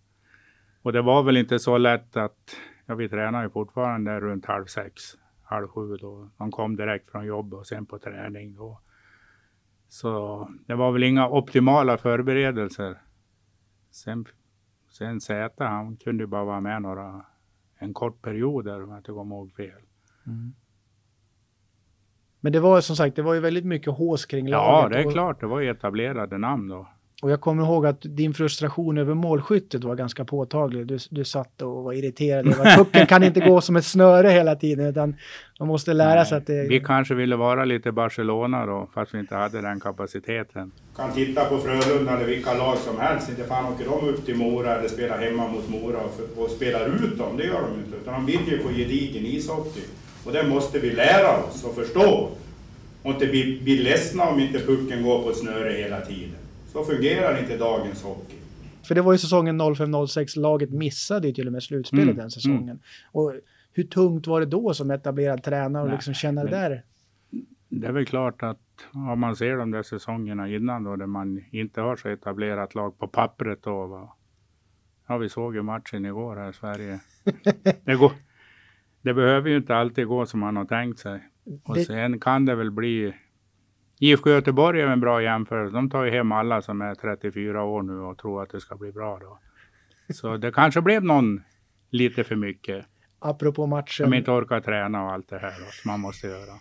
Och 0.83 0.93
det 0.93 1.03
var 1.03 1.23
väl 1.23 1.37
inte 1.37 1.59
så 1.59 1.79
lätt 1.79 2.17
att, 2.17 2.57
ja 2.87 2.95
vi 2.95 3.09
tränar 3.09 3.43
ju 3.43 3.51
fortfarande 3.51 4.21
runt 4.21 4.47
halv 4.47 4.65
sex, 4.67 5.03
halv 5.55 5.69
sju 5.69 5.97
då. 5.97 6.31
De 6.39 6.51
kom 6.51 6.77
direkt 6.77 7.11
från 7.11 7.27
jobb 7.27 7.55
och 7.55 7.67
sen 7.67 7.87
på 7.87 7.99
träning 7.99 8.55
då. 8.55 8.81
Så 9.89 10.49
det 10.67 10.75
var 10.75 10.93
väl 10.93 11.03
inga 11.03 11.29
optimala 11.29 11.99
förberedelser. 11.99 12.99
Sen, 13.91 14.25
sen 14.89 15.21
Zäta, 15.21 15.65
han 15.65 15.97
kunde 15.97 16.23
ju 16.23 16.27
bara 16.27 16.45
vara 16.45 16.61
med 16.61 16.83
några, 16.83 17.25
en 17.79 17.95
kort 17.95 18.23
period 18.23 18.65
där 18.65 18.83
om 18.83 18.91
jag 18.91 18.99
inte 18.99 19.13
kommer 19.13 19.37
ihåg 19.37 19.53
fel. 19.53 19.81
Men 22.41 22.53
det 22.53 22.61
var 22.61 22.81
som 22.81 22.97
sagt, 22.97 23.17
det 23.17 23.23
var 23.23 23.35
ju 23.35 23.41
väldigt 23.41 23.65
mycket 23.65 23.93
hås 23.93 24.27
kring 24.27 24.49
Ja, 24.49 24.81
laget. 24.83 24.93
det 24.93 25.03
är 25.03 25.07
och, 25.07 25.13
klart. 25.13 25.41
Det 25.41 25.47
var 25.47 25.61
ju 25.61 25.71
etablerade 25.71 26.39
namn 26.39 26.69
då. 26.69 26.89
Och 27.25 27.31
jag 27.31 27.41
kommer 27.41 27.63
ihåg 27.63 27.87
att 27.87 27.99
din 28.03 28.35
frustration 28.35 28.99
över 28.99 29.15
målskyttet 29.15 29.85
var 29.85 29.95
ganska 29.95 30.25
påtaglig. 30.25 30.87
Du, 30.87 30.99
du 31.11 31.25
satt 31.25 31.63
och 31.63 31.85
var 31.85 31.93
irriterad 31.93 32.47
över 32.47 32.67
att 32.67 32.77
pucken 32.79 33.07
kan 33.07 33.23
inte 33.23 33.41
gå 33.41 33.61
som 33.61 33.77
ett 33.77 33.85
snöre 33.85 34.29
hela 34.29 34.55
tiden, 34.57 34.87
utan 34.87 35.17
man 35.59 35.69
måste 35.69 35.93
lära 35.93 36.25
sig 36.25 36.39
att 36.39 36.47
det... 36.47 36.69
Vi 36.69 36.81
kanske 36.81 37.15
ville 37.15 37.37
vara 37.37 37.65
lite 37.65 37.93
Barcelona 37.93 38.67
då, 38.67 38.89
fast 38.95 39.15
vi 39.15 39.19
inte 39.19 39.35
hade 39.35 39.61
den 39.61 39.81
kapaciteten. 39.81 40.73
Kan 40.97 41.13
titta 41.13 41.45
på 41.45 41.59
Frölunda 41.59 42.13
eller 42.17 42.27
vilka 42.27 42.55
lag 42.55 42.77
som 42.77 42.99
helst. 42.99 43.29
Inte 43.29 43.45
fan 43.45 43.73
åker 43.73 43.85
de 43.85 44.09
upp 44.09 44.27
till 44.27 44.37
Mora 44.37 44.75
eller 44.75 44.89
spelar 44.89 45.19
hemma 45.19 45.49
mot 45.49 45.69
Mora 45.69 45.99
och, 45.99 46.43
och 46.43 46.51
spelar 46.51 46.87
ut 46.87 47.19
dem. 47.19 47.37
Det 47.37 47.45
gör 47.45 47.63
de 47.63 47.85
inte. 47.85 47.97
Utan 47.97 48.15
de 48.15 48.27
vill 48.27 48.49
ju 48.49 48.59
få 48.59 48.69
gedigen 48.69 49.27
ishockey. 49.27 49.85
Och 50.25 50.33
det 50.33 50.49
måste 50.49 50.79
vi 50.79 50.91
lära 50.91 51.37
oss 51.39 51.65
och 51.65 51.75
förstå. 51.75 52.29
Och 53.03 53.11
inte 53.11 53.27
bli, 53.27 53.61
bli 53.63 53.77
ledsna 53.77 54.25
om 54.25 54.41
inte 54.41 54.59
pucken 54.59 55.03
går 55.03 55.23
på 55.23 55.31
ett 55.31 55.37
snöre 55.37 55.73
hela 55.73 56.01
tiden. 56.01 56.44
Så 56.75 56.85
fungerar 56.85 57.41
inte 57.41 57.57
dagens 57.57 58.03
hockey. 58.03 58.37
För 58.83 58.95
det 58.95 59.03
var 59.03 59.13
ju 59.13 59.19
säsongen 59.19 59.61
05-06, 59.61 60.39
laget 60.41 60.71
missade 60.71 61.29
ju 61.29 61.35
till 61.35 61.47
och 61.47 61.53
med 61.53 61.63
slutspelet 61.63 62.05
Mm, 62.05 62.17
den 62.17 62.31
säsongen. 62.31 62.79
Och 63.13 63.33
hur 63.73 63.85
tungt 63.85 64.27
var 64.27 64.41
det 64.41 64.47
då 64.47 64.75
som 64.75 64.91
etablerad 64.91 65.43
tränare 65.43 65.83
och 65.83 65.89
Nej, 65.89 65.97
liksom 65.97 66.15
känna 66.15 66.45
det 66.45 66.51
där? 66.51 66.83
Det 67.69 67.87
är 67.87 67.93
väl 67.93 68.07
klart 68.07 68.43
att 68.43 68.59
om 68.93 69.21
man 69.21 69.37
ser 69.37 69.57
de 69.57 69.71
där 69.71 69.83
säsongerna 69.83 70.49
innan 70.49 70.85
då, 70.85 70.97
där 70.97 71.07
man 71.07 71.45
inte 71.51 71.81
har 71.81 71.97
så 71.97 72.09
etablerat 72.09 72.75
lag 72.75 72.99
på 72.99 73.09
pappret 73.09 73.63
då. 73.63 73.87
Va? 73.87 74.17
Ja, 75.07 75.17
vi 75.19 75.29
såg 75.29 75.55
ju 75.55 75.63
matchen 75.63 76.07
igår 76.07 76.37
här 76.37 76.51
i 76.51 76.53
Sverige. 76.53 77.01
det, 77.85 77.95
går, 77.95 78.13
det 79.03 79.15
behöver 79.15 79.51
ju 79.51 79.57
inte 79.57 79.77
alltid 79.77 80.07
gå 80.07 80.27
som 80.27 80.41
man 80.41 80.57
har 80.57 80.65
tänkt 80.65 80.99
sig. 80.99 81.21
Och 81.65 81.75
Det- 81.75 81.85
sen 81.85 82.21
kan 82.21 82.45
det 82.45 82.55
väl 82.55 82.71
bli 82.71 83.15
IFK 84.05 84.31
Göteborg 84.31 84.81
är 84.81 84.87
en 84.87 85.01
bra 85.01 85.23
jämförelse. 85.23 85.75
De 85.77 85.91
tar 85.91 86.05
ju 86.05 86.11
hem 86.11 86.33
alla 86.33 86.63
som 86.63 86.81
är 86.81 86.95
34 86.95 87.63
år 87.65 87.83
nu 87.83 88.01
och 88.01 88.19
tror 88.19 88.43
att 88.43 88.51
det 88.51 88.61
ska 88.61 88.77
bli 88.77 88.93
bra 88.93 89.19
då. 89.19 89.39
Så 90.15 90.37
det 90.37 90.53
kanske 90.53 90.81
blev 90.81 91.05
någon 91.05 91.43
lite 91.91 92.25
för 92.25 92.37
mycket. 92.37 92.85
Apropå 93.19 93.67
matchen, 93.67 94.05
Som 94.07 94.15
inte 94.15 94.31
orkar 94.31 94.61
träna 94.61 95.05
och 95.05 95.13
allt 95.13 95.29
det 95.29 95.39
här 95.39 95.51
då, 95.61 95.67
som 95.71 95.91
man 95.91 96.01
måste 96.01 96.27
göra. 96.27 96.55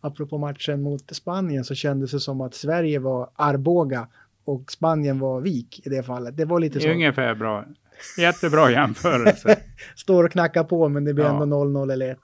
apropå 0.00 0.38
matchen 0.38 0.82
mot 0.82 1.16
Spanien 1.16 1.64
så 1.64 1.74
kändes 1.74 2.10
det 2.10 2.20
som 2.20 2.40
att 2.40 2.54
Sverige 2.54 2.98
var 2.98 3.30
Arboga 3.36 4.08
och 4.44 4.70
Spanien 4.72 5.18
var 5.18 5.40
Vik 5.40 5.86
i 5.86 5.88
det 5.90 6.02
fallet. 6.02 6.36
Det 6.36 6.44
var 6.44 6.60
lite 6.60 6.80
så. 6.80 6.88
Ungefär 6.88 7.34
bra. 7.34 7.64
Jättebra 8.18 8.70
jämförelse. 8.70 9.58
Står 9.96 10.24
och 10.24 10.30
knackar 10.32 10.64
på 10.64 10.88
men 10.88 11.04
det 11.04 11.14
blir 11.14 11.24
Ja. 11.24 11.42
ändå 11.42 11.64
0-0 11.64 11.92
eller 11.92 12.14
1-1. 12.14 12.16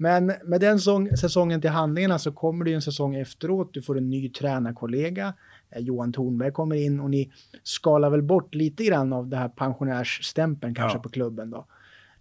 Men 0.00 0.32
med 0.44 0.60
den 0.60 0.78
sång, 0.78 1.16
säsongen 1.16 1.60
till 1.60 1.70
handlingarna 1.70 2.18
så 2.18 2.32
kommer 2.32 2.64
det 2.64 2.70
ju 2.70 2.74
en 2.76 2.82
säsong 2.82 3.14
efteråt. 3.14 3.74
Du 3.74 3.82
får 3.82 3.98
en 3.98 4.10
ny 4.10 4.28
tränarkollega. 4.28 5.34
Eh, 5.70 5.82
Johan 5.82 6.12
Thornberg 6.12 6.52
kommer 6.52 6.76
in 6.76 7.00
och 7.00 7.10
ni 7.10 7.32
skalar 7.62 8.10
väl 8.10 8.22
bort 8.22 8.54
lite 8.54 8.84
grann 8.84 9.12
av 9.12 9.28
det 9.28 9.36
här 9.36 9.48
pensionärsstämpeln 9.48 10.74
kanske 10.74 10.98
Ja. 10.98 11.02
på 11.02 11.08
klubben 11.08 11.50
då. 11.50 11.66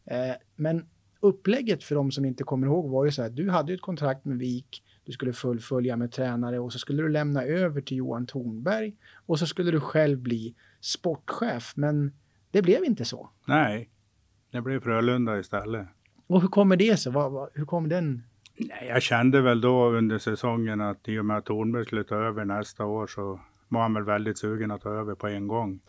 Eh, 0.05 0.35
men 0.55 0.85
upplägget 1.19 1.83
för 1.83 1.95
de 1.95 2.11
som 2.11 2.25
inte 2.25 2.43
kommer 2.43 2.67
ihåg 2.67 2.89
var 2.89 3.05
ju 3.05 3.11
så 3.11 3.21
här. 3.21 3.29
Du 3.29 3.49
hade 3.49 3.71
ju 3.71 3.75
ett 3.75 3.81
kontrakt 3.81 4.25
med 4.25 4.37
Vik. 4.37 4.83
Du 5.03 5.11
skulle 5.11 5.33
fullfölja 5.33 5.95
med 5.97 6.11
tränare 6.11 6.59
och 6.59 6.73
så 6.73 6.79
skulle 6.79 7.03
du 7.03 7.09
lämna 7.09 7.43
över 7.43 7.81
till 7.81 7.97
Johan 7.97 8.25
Thornberg 8.27 8.95
och 9.25 9.39
så 9.39 9.45
skulle 9.47 9.71
du 9.71 9.79
själv 9.79 10.19
bli 10.19 10.55
sportchef. 10.81 11.73
Men 11.75 12.11
det 12.51 12.61
blev 12.61 12.83
inte 12.83 13.05
så. 13.05 13.29
Nej, 13.47 13.89
det 14.51 14.61
blev 14.61 14.79
Frölunda 14.79 15.39
istället. 15.39 15.87
Och 16.27 16.41
hur 16.41 16.47
kommer 16.47 16.75
det 16.75 16.97
sig? 16.97 17.11
Hur 17.53 17.65
kom 17.65 17.89
den? 17.89 18.23
Nej, 18.59 18.87
jag 18.87 19.01
kände 19.01 19.41
väl 19.41 19.61
då 19.61 19.89
under 19.89 20.17
säsongen 20.17 20.81
att 20.81 21.07
i 21.07 21.19
och 21.19 21.25
med 21.25 21.37
att 21.37 21.45
Tornberg 21.45 21.85
skulle 21.85 22.03
ta 22.03 22.15
över 22.15 22.45
nästa 22.45 22.85
år 22.85 23.07
så 23.07 23.39
var 23.67 23.81
han 23.81 23.93
väl 23.93 24.03
väldigt 24.03 24.37
sugen 24.37 24.71
att 24.71 24.81
ta 24.81 24.89
över 24.89 25.15
på 25.15 25.27
en 25.27 25.47
gång. 25.47 25.79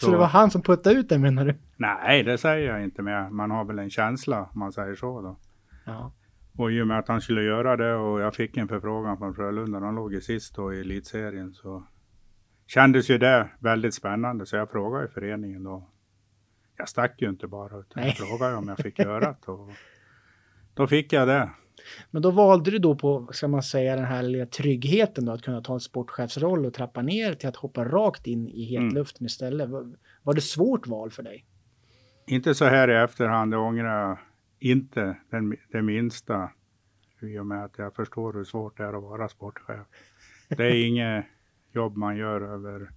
Så, 0.00 0.04
så 0.04 0.10
det 0.10 0.16
var 0.16 0.26
han 0.26 0.50
som 0.50 0.62
puttade 0.62 0.96
ut 0.96 1.08
den 1.08 1.20
menar 1.20 1.44
du? 1.44 1.54
Nej, 1.76 2.22
det 2.22 2.38
säger 2.38 2.72
jag 2.72 2.84
inte 2.84 3.02
med. 3.02 3.32
Man 3.32 3.50
har 3.50 3.64
väl 3.64 3.78
en 3.78 3.90
känsla 3.90 4.40
om 4.52 4.58
man 4.60 4.72
säger 4.72 4.94
så 4.94 5.20
då. 5.20 5.36
Ja. 5.84 6.12
Och 6.56 6.72
i 6.72 6.82
och 6.82 6.86
med 6.86 6.98
att 6.98 7.08
han 7.08 7.20
skulle 7.20 7.42
göra 7.42 7.76
det 7.76 7.94
och 7.94 8.20
jag 8.20 8.34
fick 8.34 8.56
en 8.56 8.68
förfrågan 8.68 9.18
från 9.18 9.34
Frölunda, 9.34 9.80
de 9.80 9.94
låg 9.94 10.12
ju 10.12 10.20
sist 10.20 10.54
då 10.54 10.74
i 10.74 10.80
elitserien, 10.80 11.52
så 11.52 11.86
kändes 12.66 13.10
ju 13.10 13.18
det 13.18 13.48
väldigt 13.58 13.94
spännande. 13.94 14.46
Så 14.46 14.56
jag 14.56 14.70
frågade 14.70 15.04
i 15.04 15.08
föreningen 15.08 15.64
då. 15.64 15.88
Jag 16.78 16.88
stack 16.88 17.22
ju 17.22 17.28
inte 17.28 17.46
bara, 17.46 17.80
utan 17.80 18.06
jag 18.06 18.16
frågade 18.16 18.56
om 18.56 18.68
jag 18.68 18.78
fick 18.78 18.98
göra 18.98 19.20
det. 19.20 19.52
Och 19.52 19.70
då 20.74 20.86
fick 20.86 21.12
jag 21.12 21.28
det. 21.28 21.50
Men 22.10 22.22
då 22.22 22.30
valde 22.30 22.70
du 22.70 22.78
då 22.78 22.94
på, 22.94 23.28
ska 23.32 23.48
man 23.48 23.62
säga, 23.62 23.96
den 23.96 24.04
här 24.04 24.22
lilla 24.22 24.46
tryggheten 24.46 25.24
då, 25.24 25.32
att 25.32 25.42
kunna 25.42 25.60
ta 25.60 25.74
en 25.74 25.80
sportchefsroll 25.80 26.66
och 26.66 26.74
trappa 26.74 27.02
ner 27.02 27.34
till 27.34 27.48
att 27.48 27.56
hoppa 27.56 27.84
rakt 27.84 28.26
in 28.26 28.48
i 28.48 28.64
hetluften 28.64 29.20
mm. 29.20 29.26
istället. 29.26 29.70
Var, 29.70 29.92
var 30.22 30.34
det 30.34 30.40
svårt 30.40 30.86
val 30.86 31.10
för 31.10 31.22
dig? 31.22 31.44
Inte 32.26 32.54
så 32.54 32.64
här 32.64 32.90
i 32.90 32.94
efterhand, 32.94 33.52
det 33.52 33.56
ångrar 33.56 34.08
jag 34.08 34.18
inte 34.58 35.16
den, 35.30 35.56
det 35.72 35.82
minsta. 35.82 36.50
I 37.22 37.38
och 37.38 37.46
med 37.46 37.64
att 37.64 37.78
jag 37.78 37.94
förstår 37.94 38.32
hur 38.32 38.44
svårt 38.44 38.76
det 38.76 38.82
är 38.82 38.92
att 38.92 39.02
vara 39.02 39.28
sportchef. 39.28 39.86
Det 40.48 40.66
är 40.66 40.86
inget 40.86 41.24
jobb 41.72 41.96
man 41.96 42.16
gör 42.16 42.40
över 42.40 42.90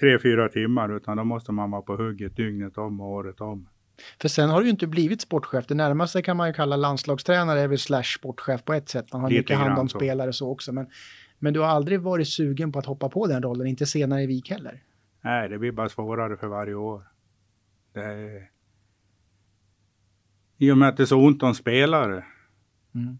tre, 0.00 0.18
fyra 0.18 0.48
timmar, 0.48 0.96
utan 0.96 1.16
då 1.16 1.24
måste 1.24 1.52
man 1.52 1.70
vara 1.70 1.82
på 1.82 1.96
hugget 1.96 2.36
dygnet 2.36 2.78
om 2.78 3.00
och 3.00 3.08
året 3.08 3.40
om. 3.40 3.68
För 4.20 4.28
sen 4.28 4.50
har 4.50 4.60
du 4.60 4.66
ju 4.66 4.70
inte 4.70 4.86
blivit 4.86 5.20
sportchef. 5.20 5.66
Det 5.66 5.74
närmaste 5.74 6.22
kan 6.22 6.36
man 6.36 6.48
ju 6.48 6.52
kalla 6.52 6.76
landslagstränare 6.76 7.66
väl 7.66 7.78
slash 7.78 8.02
sportchef 8.18 8.64
på 8.64 8.72
ett 8.72 8.88
sätt. 8.88 9.12
Man 9.12 9.22
har 9.22 9.30
Lite 9.30 9.40
mycket 9.40 9.58
hand 9.58 9.78
om 9.78 9.88
så. 9.88 9.98
spelare 9.98 10.32
så 10.32 10.50
också. 10.50 10.72
Men, 10.72 10.86
men 11.38 11.54
du 11.54 11.60
har 11.60 11.66
aldrig 11.66 12.00
varit 12.00 12.28
sugen 12.28 12.72
på 12.72 12.78
att 12.78 12.86
hoppa 12.86 13.08
på 13.08 13.26
den 13.26 13.42
rollen, 13.42 13.66
inte 13.66 13.86
senare 13.86 14.22
i 14.22 14.26
VIK 14.26 14.50
heller? 14.50 14.82
Nej, 15.20 15.48
det 15.48 15.58
blir 15.58 15.72
bara 15.72 15.88
svårare 15.88 16.36
för 16.36 16.46
varje 16.46 16.74
år. 16.74 17.02
Det 17.92 18.04
är... 18.04 18.50
I 20.58 20.70
och 20.70 20.78
med 20.78 20.88
att 20.88 20.96
det 20.96 21.02
är 21.02 21.06
så 21.06 21.26
ont 21.26 21.42
om 21.42 21.54
spelare. 21.54 22.24
Mm. 22.94 23.18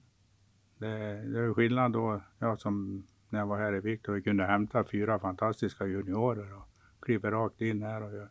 Det, 0.79 0.87
det 1.33 1.41
är 1.41 1.55
skillnad 1.55 1.93
då, 1.93 2.23
ja, 2.39 2.57
som 2.57 3.07
när 3.29 3.39
jag 3.39 3.47
var 3.47 3.59
här 3.59 3.75
i 3.75 3.81
Viktor, 3.81 4.13
vi 4.13 4.23
kunde 4.23 4.45
hämta 4.45 4.85
fyra 4.85 5.19
fantastiska 5.19 5.87
juniorer 5.87 6.55
och 6.55 6.70
kliva 7.03 7.31
rakt 7.31 7.61
in 7.61 7.83
här 7.83 8.03
och 8.03 8.13
göra 8.13 8.29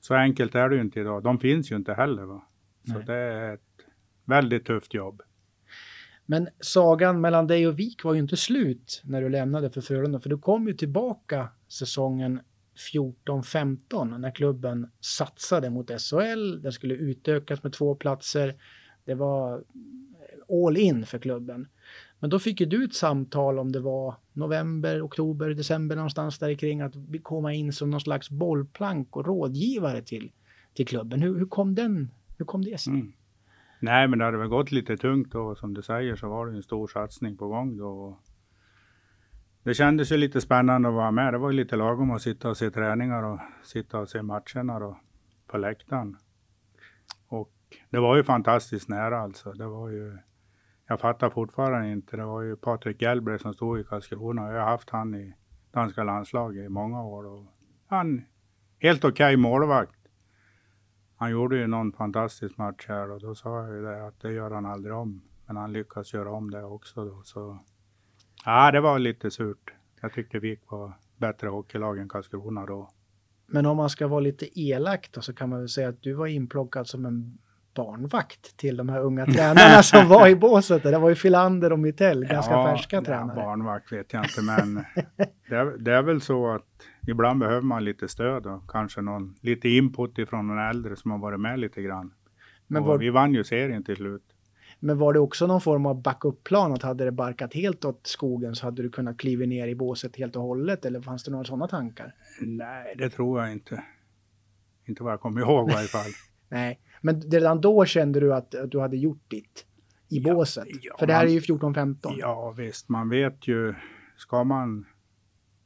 så 0.00 0.14
enkelt 0.14 0.54
är 0.54 0.68
det 0.68 0.74
ju 0.74 0.80
inte 0.80 1.00
idag. 1.00 1.22
De 1.22 1.38
finns 1.38 1.72
ju 1.72 1.76
inte 1.76 1.94
heller. 1.94 2.22
Va? 2.22 2.42
Så 2.86 2.92
Nej. 2.92 3.04
det 3.06 3.14
är 3.14 3.54
ett 3.54 3.60
väldigt 4.24 4.64
tufft 4.66 4.94
jobb. 4.94 5.22
Men 6.26 6.48
sagan 6.60 7.20
mellan 7.20 7.46
dig 7.46 7.66
och 7.66 7.78
Vik 7.78 8.04
var 8.04 8.14
ju 8.14 8.20
inte 8.20 8.36
slut 8.36 9.02
när 9.04 9.22
du 9.22 9.28
lämnade 9.28 9.70
för 9.70 9.80
Frölunda, 9.80 10.20
för 10.20 10.30
du 10.30 10.38
kom 10.38 10.68
ju 10.68 10.74
tillbaka 10.74 11.48
säsongen 11.68 12.40
14-15 12.92 14.18
när 14.18 14.30
klubben 14.30 14.90
satsade 15.00 15.70
mot 15.70 15.90
SHL. 15.90 16.62
Den 16.62 16.72
skulle 16.72 16.94
utökas 16.94 17.62
med 17.62 17.72
två 17.72 17.94
platser. 17.94 18.54
Det 19.04 19.14
var 19.14 19.64
all 20.66 20.76
in 20.76 21.06
för 21.06 21.18
klubben. 21.18 21.68
Men 22.20 22.30
då 22.30 22.38
fick 22.38 22.60
ju 22.60 22.66
du 22.66 22.84
ett 22.84 22.94
samtal 22.94 23.58
om 23.58 23.72
det 23.72 23.80
var 23.80 24.14
november, 24.32 25.06
oktober, 25.06 25.50
december 25.50 25.96
någonstans 25.96 26.38
där 26.38 26.54
kring 26.54 26.80
att 26.80 26.94
komma 27.22 27.52
in 27.52 27.72
som 27.72 27.90
någon 27.90 28.00
slags 28.00 28.30
bollplank 28.30 29.16
och 29.16 29.26
rådgivare 29.26 30.02
till, 30.02 30.32
till 30.74 30.86
klubben. 30.86 31.22
Hur, 31.22 31.38
hur 31.38 31.46
kom 31.46 31.74
den? 31.74 32.10
Hur 32.38 32.44
kom 32.44 32.64
det 32.64 32.80
sig? 32.80 32.92
Mm. 32.92 33.12
Nej, 33.80 34.08
men 34.08 34.18
det 34.18 34.24
hade 34.24 34.38
väl 34.38 34.48
gått 34.48 34.72
lite 34.72 34.96
tungt 34.96 35.34
och 35.34 35.58
Som 35.58 35.74
du 35.74 35.82
säger 35.82 36.16
så 36.16 36.28
var 36.28 36.46
det 36.46 36.52
en 36.52 36.62
stor 36.62 36.86
satsning 36.86 37.36
på 37.36 37.48
gång 37.48 37.76
då. 37.76 38.18
Det 39.62 39.74
kändes 39.74 40.12
ju 40.12 40.16
lite 40.16 40.40
spännande 40.40 40.88
att 40.88 40.94
vara 40.94 41.10
med. 41.10 41.34
Det 41.34 41.38
var 41.38 41.50
ju 41.50 41.56
lite 41.56 41.76
lagom 41.76 42.10
att 42.10 42.22
sitta 42.22 42.48
och 42.48 42.56
se 42.56 42.70
träningar 42.70 43.22
och 43.22 43.40
sitta 43.62 43.98
och 43.98 44.08
se 44.08 44.22
matcherna 44.22 44.78
då 44.78 45.00
på 45.46 45.58
läktaren. 45.58 46.16
Och 47.28 47.52
det 47.90 47.98
var 47.98 48.16
ju 48.16 48.24
fantastiskt 48.24 48.88
nära 48.88 49.20
alltså. 49.20 49.52
Det 49.52 49.66
var 49.66 49.88
ju 49.88 50.18
jag 50.90 51.00
fattar 51.00 51.30
fortfarande 51.30 51.92
inte. 51.92 52.16
Det 52.16 52.24
var 52.24 52.42
ju 52.42 52.56
Patrik 52.56 53.02
Hjelberg 53.02 53.38
som 53.38 53.54
stod 53.54 53.80
i 53.80 53.84
Karlskrona. 53.84 54.52
Jag 54.52 54.60
har 54.60 54.70
haft 54.70 54.90
han 54.90 55.14
i 55.14 55.34
danska 55.72 56.04
landslaget 56.04 56.66
i 56.66 56.68
många 56.68 57.02
år. 57.02 57.26
Och 57.26 57.44
han, 57.86 58.24
helt 58.78 59.04
okej 59.04 59.10
okay 59.10 59.36
målvakt. 59.36 59.98
Han 61.16 61.30
gjorde 61.30 61.56
ju 61.56 61.66
någon 61.66 61.92
fantastisk 61.92 62.58
match 62.58 62.84
här 62.88 63.10
och 63.10 63.20
då 63.20 63.34
sa 63.34 63.66
jag 63.66 63.76
ju 63.76 63.82
det 63.82 64.06
att 64.06 64.20
det 64.20 64.32
gör 64.32 64.50
han 64.50 64.66
aldrig 64.66 64.94
om. 64.94 65.22
Men 65.46 65.56
han 65.56 65.72
lyckas 65.72 66.14
göra 66.14 66.32
om 66.32 66.50
det 66.50 66.64
också 66.64 67.04
då. 67.04 67.22
Så 67.24 67.58
ja, 68.44 68.70
det 68.70 68.80
var 68.80 68.98
lite 68.98 69.30
surt. 69.30 69.74
Jag 70.00 70.12
tyckte 70.12 70.38
Vik 70.38 70.60
var 70.70 70.92
bättre 71.16 71.48
hockeylag 71.48 71.98
än 71.98 72.08
Karlskrona 72.08 72.66
då. 72.66 72.90
Men 73.46 73.66
om 73.66 73.76
man 73.76 73.90
ska 73.90 74.08
vara 74.08 74.20
lite 74.20 74.60
elak 74.60 75.10
då 75.12 75.20
så 75.20 75.34
kan 75.34 75.48
man 75.48 75.58
väl 75.58 75.68
säga 75.68 75.88
att 75.88 76.02
du 76.02 76.12
var 76.12 76.26
inplockad 76.26 76.86
som 76.86 77.06
en 77.06 77.38
barnvakt 77.84 78.56
till 78.56 78.76
de 78.76 78.88
här 78.88 79.00
unga 79.00 79.26
tränarna 79.26 79.82
som 79.82 80.08
var 80.08 80.28
i 80.28 80.36
båset. 80.36 80.82
Det 80.82 80.98
var 80.98 81.08
ju 81.08 81.14
Filander 81.14 81.72
och 81.72 81.78
Mittell, 81.78 82.24
ganska 82.24 82.52
ja, 82.52 82.66
färska 82.66 83.02
tränare. 83.02 83.36
Barnvakt 83.36 83.92
vet 83.92 84.12
jag 84.12 84.24
inte, 84.24 84.42
men 84.42 84.74
det 85.48 85.56
är, 85.56 85.78
det, 85.78 85.92
är, 85.92 86.02
väl 86.02 86.20
så 86.20 86.54
att 86.54 86.66
ibland 87.06 87.40
behöver 87.40 87.62
man 87.62 87.84
lite 87.84 88.08
stöd 88.08 88.46
och 88.46 88.70
kanske 88.70 89.00
någon, 89.00 89.34
lite 89.40 89.68
input 89.68 90.18
ifrån 90.18 90.46
någon 90.46 90.58
äldre 90.58 90.96
som 90.96 91.10
har 91.10 91.18
varit 91.18 91.40
med 91.40 91.58
lite 91.58 91.82
grann. 91.82 92.12
Men 92.66 92.84
var, 92.84 92.98
vi 92.98 93.10
vann 93.10 93.34
ju 93.34 93.44
serien 93.44 93.84
till 93.84 93.96
slut. 93.96 94.22
Men 94.80 94.98
var 94.98 95.12
det 95.12 95.20
också 95.20 95.46
någon 95.46 95.60
form 95.60 95.86
av 95.86 96.02
backup-plan 96.02 96.72
att 96.72 96.82
hade 96.82 97.04
det 97.04 97.12
barkat 97.12 97.54
helt 97.54 97.84
åt 97.84 98.06
skogen 98.06 98.54
så 98.54 98.66
hade 98.66 98.82
du 98.82 98.90
kunnat 98.90 99.18
kliva 99.18 99.46
ner 99.46 99.68
i 99.68 99.74
båset 99.74 100.16
helt 100.16 100.36
och 100.36 100.42
hållet 100.42 100.84
eller 100.84 101.00
fanns 101.00 101.24
det 101.24 101.30
några 101.30 101.44
sådana 101.44 101.68
tankar? 101.68 102.14
Nej, 102.40 102.94
det 102.98 103.10
tror 103.10 103.40
jag 103.40 103.52
inte. 103.52 103.82
Inte 104.86 105.02
vad 105.02 105.12
jag 105.12 105.20
kommer 105.20 105.40
ihåg 105.40 105.70
i 105.70 105.72
varje 105.72 105.88
fall. 105.88 106.10
Nej, 106.48 106.80
men 107.00 107.20
redan 107.20 107.60
då 107.60 107.84
kände 107.84 108.20
du 108.20 108.34
att, 108.34 108.54
att 108.54 108.70
du 108.70 108.80
hade 108.80 108.96
gjort 108.96 109.30
ditt 109.30 109.66
i 110.08 110.18
ja, 110.18 110.34
båset? 110.34 110.68
Ja, 110.82 110.96
För 110.98 111.06
det 111.06 111.12
här 111.12 111.24
är 111.24 111.30
ju 111.30 111.40
14-15. 111.40 112.14
Ja 112.18 112.54
visst, 112.56 112.88
man 112.88 113.08
vet 113.08 113.48
ju, 113.48 113.74
ska 114.16 114.44
man 114.44 114.86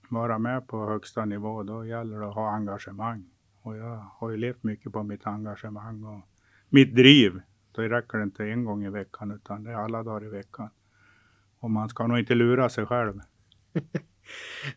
vara 0.08 0.38
med 0.38 0.66
på 0.66 0.86
högsta 0.86 1.24
nivå 1.24 1.62
då 1.62 1.86
gäller 1.86 2.20
det 2.20 2.28
att 2.28 2.34
ha 2.34 2.50
engagemang. 2.50 3.30
Och 3.62 3.76
jag 3.76 3.96
har 3.96 4.30
ju 4.30 4.36
levt 4.36 4.62
mycket 4.62 4.92
på 4.92 5.02
mitt 5.02 5.26
engagemang 5.26 6.04
och 6.04 6.20
mitt 6.68 6.94
driv. 6.94 7.40
Då 7.72 7.82
räcker 7.82 8.18
det 8.18 8.24
inte 8.24 8.44
en 8.44 8.64
gång 8.64 8.84
i 8.84 8.90
veckan 8.90 9.30
utan 9.30 9.64
det 9.64 9.70
är 9.70 9.74
alla 9.74 10.02
dagar 10.02 10.26
i 10.26 10.28
veckan. 10.28 10.68
Och 11.58 11.70
man 11.70 11.88
ska 11.88 12.06
nog 12.06 12.18
inte 12.18 12.34
lura 12.34 12.68
sig 12.68 12.86
själv. 12.86 13.20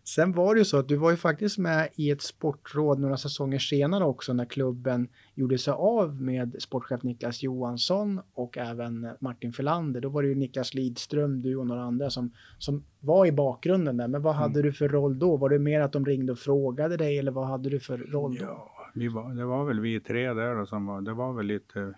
Sen 0.03 0.31
var 0.31 0.55
det 0.55 0.59
ju 0.59 0.65
så 0.65 0.77
att 0.77 0.87
du 0.87 0.95
var 0.95 1.11
ju 1.11 1.17
faktiskt 1.17 1.57
med 1.57 1.89
i 1.95 2.11
ett 2.11 2.21
sportråd 2.21 2.99
några 2.99 3.17
säsonger 3.17 3.59
senare 3.59 4.03
också 4.03 4.33
när 4.33 4.45
klubben 4.45 5.07
gjorde 5.35 5.57
sig 5.57 5.73
av 5.73 6.21
med 6.21 6.55
sportchef 6.59 7.03
Niklas 7.03 7.43
Johansson 7.43 8.21
och 8.33 8.57
även 8.57 9.09
Martin 9.19 9.53
Filander. 9.53 10.01
Då 10.01 10.09
var 10.09 10.21
det 10.21 10.27
ju 10.27 10.35
Niklas 10.35 10.73
Lidström, 10.73 11.41
du 11.41 11.55
och 11.55 11.67
några 11.67 11.83
andra 11.83 12.09
som, 12.09 12.31
som 12.57 12.83
var 12.99 13.25
i 13.25 13.31
bakgrunden 13.31 13.97
där. 13.97 14.07
Men 14.07 14.21
vad 14.21 14.35
hade 14.35 14.59
mm. 14.59 14.63
du 14.63 14.73
för 14.73 14.89
roll 14.89 15.19
då? 15.19 15.37
Var 15.37 15.49
det 15.49 15.59
mer 15.59 15.81
att 15.81 15.91
de 15.91 16.05
ringde 16.05 16.31
och 16.31 16.39
frågade 16.39 16.97
dig 16.97 17.19
eller 17.19 17.31
vad 17.31 17.47
hade 17.47 17.69
du 17.69 17.79
för 17.79 17.97
roll 17.97 18.35
då? 18.35 18.45
Ja, 18.45 18.91
vi 18.95 19.07
var, 19.07 19.35
det 19.35 19.45
var 19.45 19.65
väl 19.65 19.79
vi 19.79 19.99
tre 19.99 20.33
där 20.33 20.55
då 20.55 20.65
som 20.65 20.85
var, 20.85 21.01
det 21.01 21.13
var 21.13 21.33
väl 21.33 21.45
lite 21.45 21.93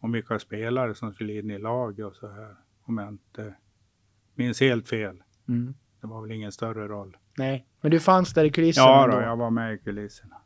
om 0.00 0.12
vilka 0.12 0.38
spelare 0.38 0.94
som 0.94 1.12
skulle 1.12 1.38
in 1.38 1.50
i 1.50 1.58
lag 1.58 2.00
och 2.00 2.16
så 2.16 2.28
här. 2.28 2.56
Om 2.82 2.98
jag 2.98 3.08
inte 3.08 3.54
minns 4.34 4.60
helt 4.60 4.88
fel. 4.88 5.22
Mm. 5.48 5.74
Det 6.08 6.14
var 6.14 6.22
väl 6.22 6.32
ingen 6.32 6.52
större 6.52 6.88
roll. 6.88 7.16
Nej, 7.38 7.66
men 7.80 7.90
du 7.90 8.00
fanns 8.00 8.34
där 8.34 8.44
i 8.44 8.50
kulisserna 8.50 8.86
Ja, 8.86 9.06
då, 9.06 9.20
jag 9.20 9.36
var 9.36 9.50
med 9.50 9.74
i 9.74 9.78
kulisserna. 9.78 10.36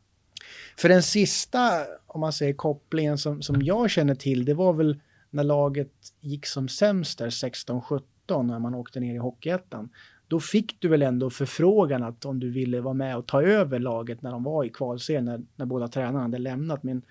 För 0.77 0.89
den 0.89 1.03
sista, 1.03 1.71
om 2.07 2.21
man 2.21 2.33
säger 2.33 2.53
kopplingen 2.53 3.17
som, 3.17 3.41
som 3.41 3.61
jag 3.61 3.89
känner 3.89 4.15
till, 4.15 4.45
det 4.45 4.53
var 4.53 4.73
väl 4.73 4.99
när 5.29 5.43
laget 5.43 5.91
gick 6.19 6.45
som 6.45 6.67
sämst 6.67 7.19
där 7.19 7.29
16-17 7.29 8.01
när 8.43 8.59
man 8.59 8.75
åkte 8.75 8.99
ner 8.99 9.13
i 9.13 9.17
Hockeyettan. 9.17 9.89
Då 10.27 10.39
fick 10.39 10.81
du 10.81 10.87
väl 10.87 11.01
ändå 11.01 11.29
förfrågan 11.29 12.03
att 12.03 12.25
om 12.25 12.39
du 12.39 12.49
ville 12.49 12.81
vara 12.81 12.93
med 12.93 13.17
och 13.17 13.27
ta 13.27 13.41
över 13.41 13.79
laget 13.79 14.21
när 14.21 14.31
de 14.31 14.43
var 14.43 14.63
i 14.63 14.69
kvalserien, 14.69 15.25
när, 15.25 15.41
när 15.55 15.65
båda 15.65 15.87
tränarna 15.87 16.21
hade 16.21 16.37
lämnat. 16.37 16.83
Men 16.83 17.01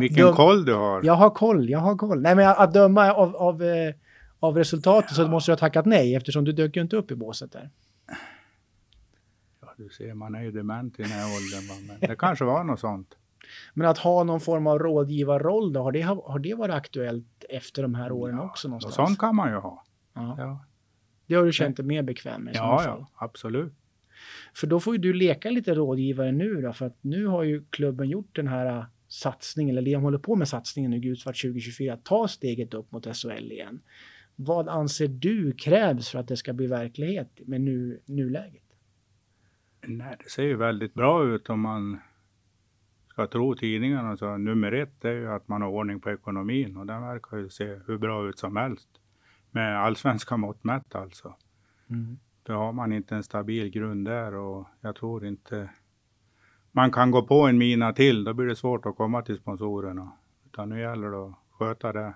Vilken 0.00 0.32
koll 0.32 0.64
du 0.64 0.74
har! 0.74 1.04
Jag 1.04 1.14
har 1.14 1.30
koll, 1.30 1.70
jag 1.70 1.78
har 1.78 1.96
koll. 1.96 2.20
Nej, 2.20 2.34
men 2.34 2.48
att 2.48 2.74
döma 2.74 3.12
av, 3.12 3.36
av 3.36 3.62
eh, 3.62 3.94
av 4.40 4.56
resultatet 4.56 5.10
ja. 5.10 5.24
så 5.24 5.28
måste 5.28 5.50
du 5.50 5.52
ha 5.52 5.58
tackat 5.58 5.86
nej 5.86 6.14
eftersom 6.14 6.44
du 6.44 6.52
dök 6.52 6.76
ju 6.76 6.82
inte 6.82 6.96
upp 6.96 7.10
i 7.10 7.14
båset 7.14 7.52
där. 7.52 7.70
Ja, 9.60 9.74
du 9.76 9.88
ser, 9.88 10.14
man 10.14 10.34
är 10.34 10.42
ju 10.42 10.50
dement 10.50 11.00
i 11.00 11.02
den 11.02 11.10
här 11.10 11.26
åldern. 11.36 11.86
Men 11.86 12.10
det 12.10 12.16
kanske 12.16 12.44
var 12.44 12.64
något 12.64 12.80
sånt. 12.80 13.16
Men 13.74 13.88
att 13.88 13.98
ha 13.98 14.24
någon 14.24 14.40
form 14.40 14.66
av 14.66 14.78
rådgivarroll 14.78 15.72
då, 15.72 15.82
har 15.82 15.92
det, 15.92 16.00
har 16.02 16.38
det 16.38 16.54
varit 16.54 16.74
aktuellt 16.74 17.44
efter 17.48 17.82
de 17.82 17.94
här 17.94 18.12
åren 18.12 18.36
ja, 18.36 18.44
också 18.44 18.68
någonstans? 18.68 18.94
Sånt 18.94 19.18
kan 19.18 19.36
man 19.36 19.50
ju 19.50 19.56
ha. 19.56 19.84
Ja. 20.14 20.34
ja. 20.38 20.64
Det 21.26 21.34
har 21.34 21.44
du 21.44 21.52
känt 21.52 21.76
dig 21.76 21.86
mer 21.86 22.02
bekväm 22.02 22.42
med 22.42 22.56
ja? 22.56 22.82
Ja, 22.84 23.08
absolut. 23.14 23.72
För 24.54 24.66
då 24.66 24.80
får 24.80 24.94
ju 24.94 24.98
du 24.98 25.12
leka 25.12 25.50
lite 25.50 25.74
rådgivare 25.74 26.32
nu 26.32 26.60
då, 26.60 26.72
för 26.72 26.86
att 26.86 26.96
nu 27.00 27.26
har 27.26 27.42
ju 27.42 27.64
klubben 27.70 28.08
gjort 28.08 28.36
den 28.36 28.48
här 28.48 28.86
satsning, 29.08 29.70
eller 29.70 29.82
de 29.82 29.94
håller 29.94 30.18
på 30.18 30.36
med 30.36 30.48
satsningen 30.48 30.90
nu, 30.90 30.98
Gulsvart 30.98 31.42
2024, 31.42 31.94
att 31.94 32.04
ta 32.04 32.28
steget 32.28 32.74
upp 32.74 32.92
mot 32.92 33.16
SHL 33.16 33.52
igen. 33.52 33.80
Vad 34.36 34.68
anser 34.68 35.08
du 35.08 35.52
krävs 35.52 36.08
för 36.08 36.18
att 36.18 36.28
det 36.28 36.36
ska 36.36 36.52
bli 36.52 36.66
verklighet 36.66 37.40
med 37.46 37.60
nu, 37.60 38.00
nuläget? 38.06 38.62
Nej, 39.86 40.16
det 40.24 40.30
ser 40.30 40.42
ju 40.42 40.56
väldigt 40.56 40.94
bra 40.94 41.24
ut 41.24 41.50
om 41.50 41.60
man 41.60 41.98
ska 43.08 43.26
tro 43.26 43.54
tidningarna. 43.54 44.16
Så 44.16 44.36
nummer 44.36 44.72
ett 44.72 45.04
är 45.04 45.12
ju 45.12 45.32
att 45.32 45.48
man 45.48 45.62
har 45.62 45.68
ordning 45.68 46.00
på 46.00 46.10
ekonomin 46.10 46.76
och 46.76 46.86
den 46.86 47.02
verkar 47.02 47.36
ju 47.36 47.48
se 47.48 47.78
hur 47.86 47.98
bra 47.98 48.28
ut 48.28 48.38
som 48.38 48.56
helst. 48.56 48.88
Med 49.50 49.78
allsvenska 49.78 50.36
mått 50.36 50.64
mätt 50.64 50.94
alltså. 50.94 51.34
Mm. 51.90 52.18
För 52.46 52.52
har 52.52 52.72
man 52.72 52.92
inte 52.92 53.14
en 53.14 53.22
stabil 53.22 53.68
grund 53.68 54.04
där 54.04 54.34
och 54.34 54.66
jag 54.80 54.96
tror 54.96 55.26
inte 55.26 55.70
man 56.72 56.90
kan 56.90 57.10
gå 57.10 57.22
på 57.22 57.46
en 57.46 57.58
mina 57.58 57.92
till, 57.92 58.24
då 58.24 58.34
blir 58.34 58.46
det 58.46 58.56
svårt 58.56 58.86
att 58.86 58.96
komma 58.96 59.22
till 59.22 59.36
sponsorerna. 59.36 60.12
Utan 60.46 60.68
nu 60.68 60.80
gäller 60.80 61.10
det 61.10 61.24
att 61.24 61.34
sköta 61.50 61.92
det. 61.92 62.14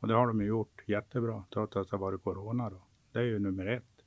Och 0.00 0.08
det 0.08 0.14
har 0.14 0.26
de 0.26 0.40
ju 0.40 0.46
gjort 0.46 0.82
jättebra, 0.86 1.44
trots 1.52 1.76
att 1.76 1.90
det 1.90 1.96
har 1.96 2.00
varit 2.00 2.22
corona 2.22 2.70
då. 2.70 2.82
Det 3.12 3.18
är 3.18 3.24
ju 3.24 3.38
nummer 3.38 3.66
ett. 3.66 4.04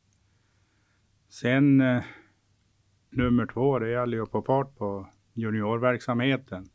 Sen 1.29 1.81
eh, 1.81 2.03
nummer 3.09 3.45
två, 3.45 3.79
det 3.79 3.89
gäller 3.89 4.17
ju 4.17 4.23
att 4.23 4.31
få 4.31 4.41
fart 4.41 4.77
på 4.77 5.07
juniorverksamheten. 5.33 6.69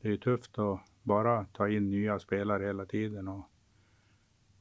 Det 0.00 0.08
är 0.08 0.12
ju 0.12 0.18
tufft 0.18 0.58
att 0.58 0.80
bara 1.02 1.44
ta 1.44 1.68
in 1.68 1.90
nya 1.90 2.18
spelare 2.18 2.64
hela 2.64 2.86
tiden 2.86 3.28
och 3.28 3.50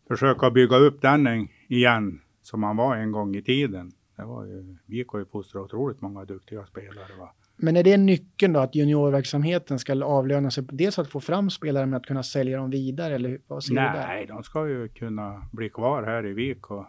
försöka 0.07 0.51
bygga 0.51 0.75
upp 0.75 1.01
den 1.01 1.27
igen 1.67 2.21
som 2.41 2.59
man 2.61 2.77
var 2.77 2.95
en 2.95 3.11
gång 3.11 3.35
i 3.35 3.41
tiden. 3.41 3.91
Det 4.21 4.27
var 4.27 4.45
ju, 4.45 4.77
vi 4.85 5.05
har 5.07 5.19
ju 5.19 5.25
fostrat 5.25 5.63
otroligt 5.63 6.01
många 6.01 6.25
duktiga 6.25 6.65
spelare. 6.65 7.15
Va? 7.19 7.33
Men 7.55 7.75
är 7.75 7.83
det 7.83 7.97
nyckeln 7.97 8.53
då 8.53 8.59
att 8.59 8.75
juniorverksamheten 8.75 9.79
ska 9.79 10.03
avlöna 10.05 10.51
sig? 10.51 10.63
Dels 10.71 10.99
att 10.99 11.07
få 11.07 11.19
fram 11.19 11.49
spelare 11.49 11.85
med 11.85 11.97
att 11.97 12.05
kunna 12.05 12.23
sälja 12.23 12.57
dem 12.57 12.69
vidare 12.69 13.15
eller 13.15 13.39
vad 13.47 13.63
säger 13.63 13.81
Nej, 13.81 14.25
de 14.25 14.43
ska 14.43 14.67
ju 14.67 14.87
kunna 14.87 15.47
bli 15.51 15.69
kvar 15.69 16.03
här 16.03 16.25
i 16.25 16.33
Vik 16.33 16.71
och 16.71 16.85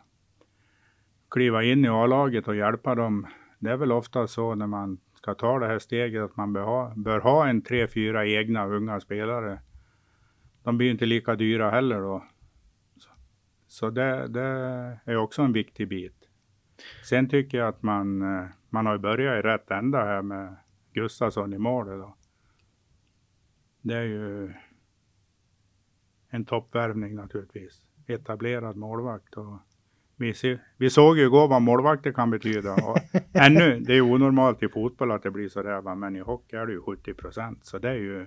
kliva 1.30 1.62
in 1.62 1.84
i 1.84 1.88
A-laget 1.88 2.48
och 2.48 2.56
hjälpa 2.56 2.94
dem. 2.94 3.26
Det 3.58 3.70
är 3.70 3.76
väl 3.76 3.92
ofta 3.92 4.26
så 4.26 4.54
när 4.54 4.66
man 4.66 4.98
ska 5.14 5.34
ta 5.34 5.58
det 5.58 5.66
här 5.66 5.78
steget 5.78 6.22
att 6.22 6.36
man 6.36 6.52
bör 6.52 6.62
ha, 6.62 6.92
bör 6.96 7.20
ha 7.20 7.48
en 7.48 7.62
tre, 7.62 7.88
fyra 7.88 8.26
egna 8.26 8.66
unga 8.66 9.00
spelare. 9.00 9.58
De 10.62 10.78
blir 10.78 10.90
inte 10.90 11.06
lika 11.06 11.34
dyra 11.34 11.70
heller 11.70 12.00
då. 12.00 12.24
Så, 12.98 13.10
så 13.68 13.90
det, 13.90 14.28
det 14.28 14.42
är 15.04 15.16
också 15.16 15.42
en 15.42 15.52
viktig 15.52 15.88
bit. 15.88 16.21
Sen 17.04 17.28
tycker 17.28 17.58
jag 17.58 17.68
att 17.68 17.82
man, 17.82 18.22
eh, 18.22 18.46
man 18.70 18.86
har 18.86 18.98
börjat 18.98 19.44
i 19.44 19.48
rätt 19.48 19.70
ända 19.70 19.98
här 20.04 20.22
med 20.22 20.56
Gustafsson 20.92 21.52
i 21.52 21.58
målet. 21.58 21.98
Då. 21.98 22.16
Det 23.82 23.94
är 23.94 24.02
ju 24.02 24.52
en 26.30 26.44
toppvärvning 26.44 27.14
naturligtvis. 27.14 27.82
Etablerad 28.06 28.76
målvakt. 28.76 29.34
Och 29.34 29.58
vi, 30.16 30.34
ser, 30.34 30.58
vi 30.76 30.90
såg 30.90 31.18
ju 31.18 31.24
igår 31.24 31.48
vad 31.48 31.62
målvakter 31.62 32.12
kan 32.12 32.30
betyda. 32.30 32.72
Och 32.72 32.98
ännu, 33.32 33.80
det 33.80 33.94
är 33.94 34.00
onormalt 34.00 34.62
i 34.62 34.68
fotboll 34.68 35.10
att 35.10 35.22
det 35.22 35.30
blir 35.30 35.48
så 35.48 35.62
där, 35.62 35.94
men 35.94 36.16
i 36.16 36.20
hockey 36.20 36.56
är 36.56 36.66
det 36.66 36.72
ju 36.72 36.80
70 36.80 37.14
procent. 37.14 37.66
Så 37.66 37.78
det 37.78 37.88
är 37.88 37.94
ju 37.94 38.26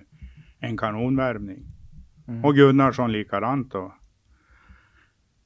en 0.60 0.76
kanonvärvning. 0.76 1.66
Mm. 2.28 2.44
Och 2.44 2.54
Gunnarsson 2.54 3.12
likadant 3.12 3.72
då. 3.72 3.94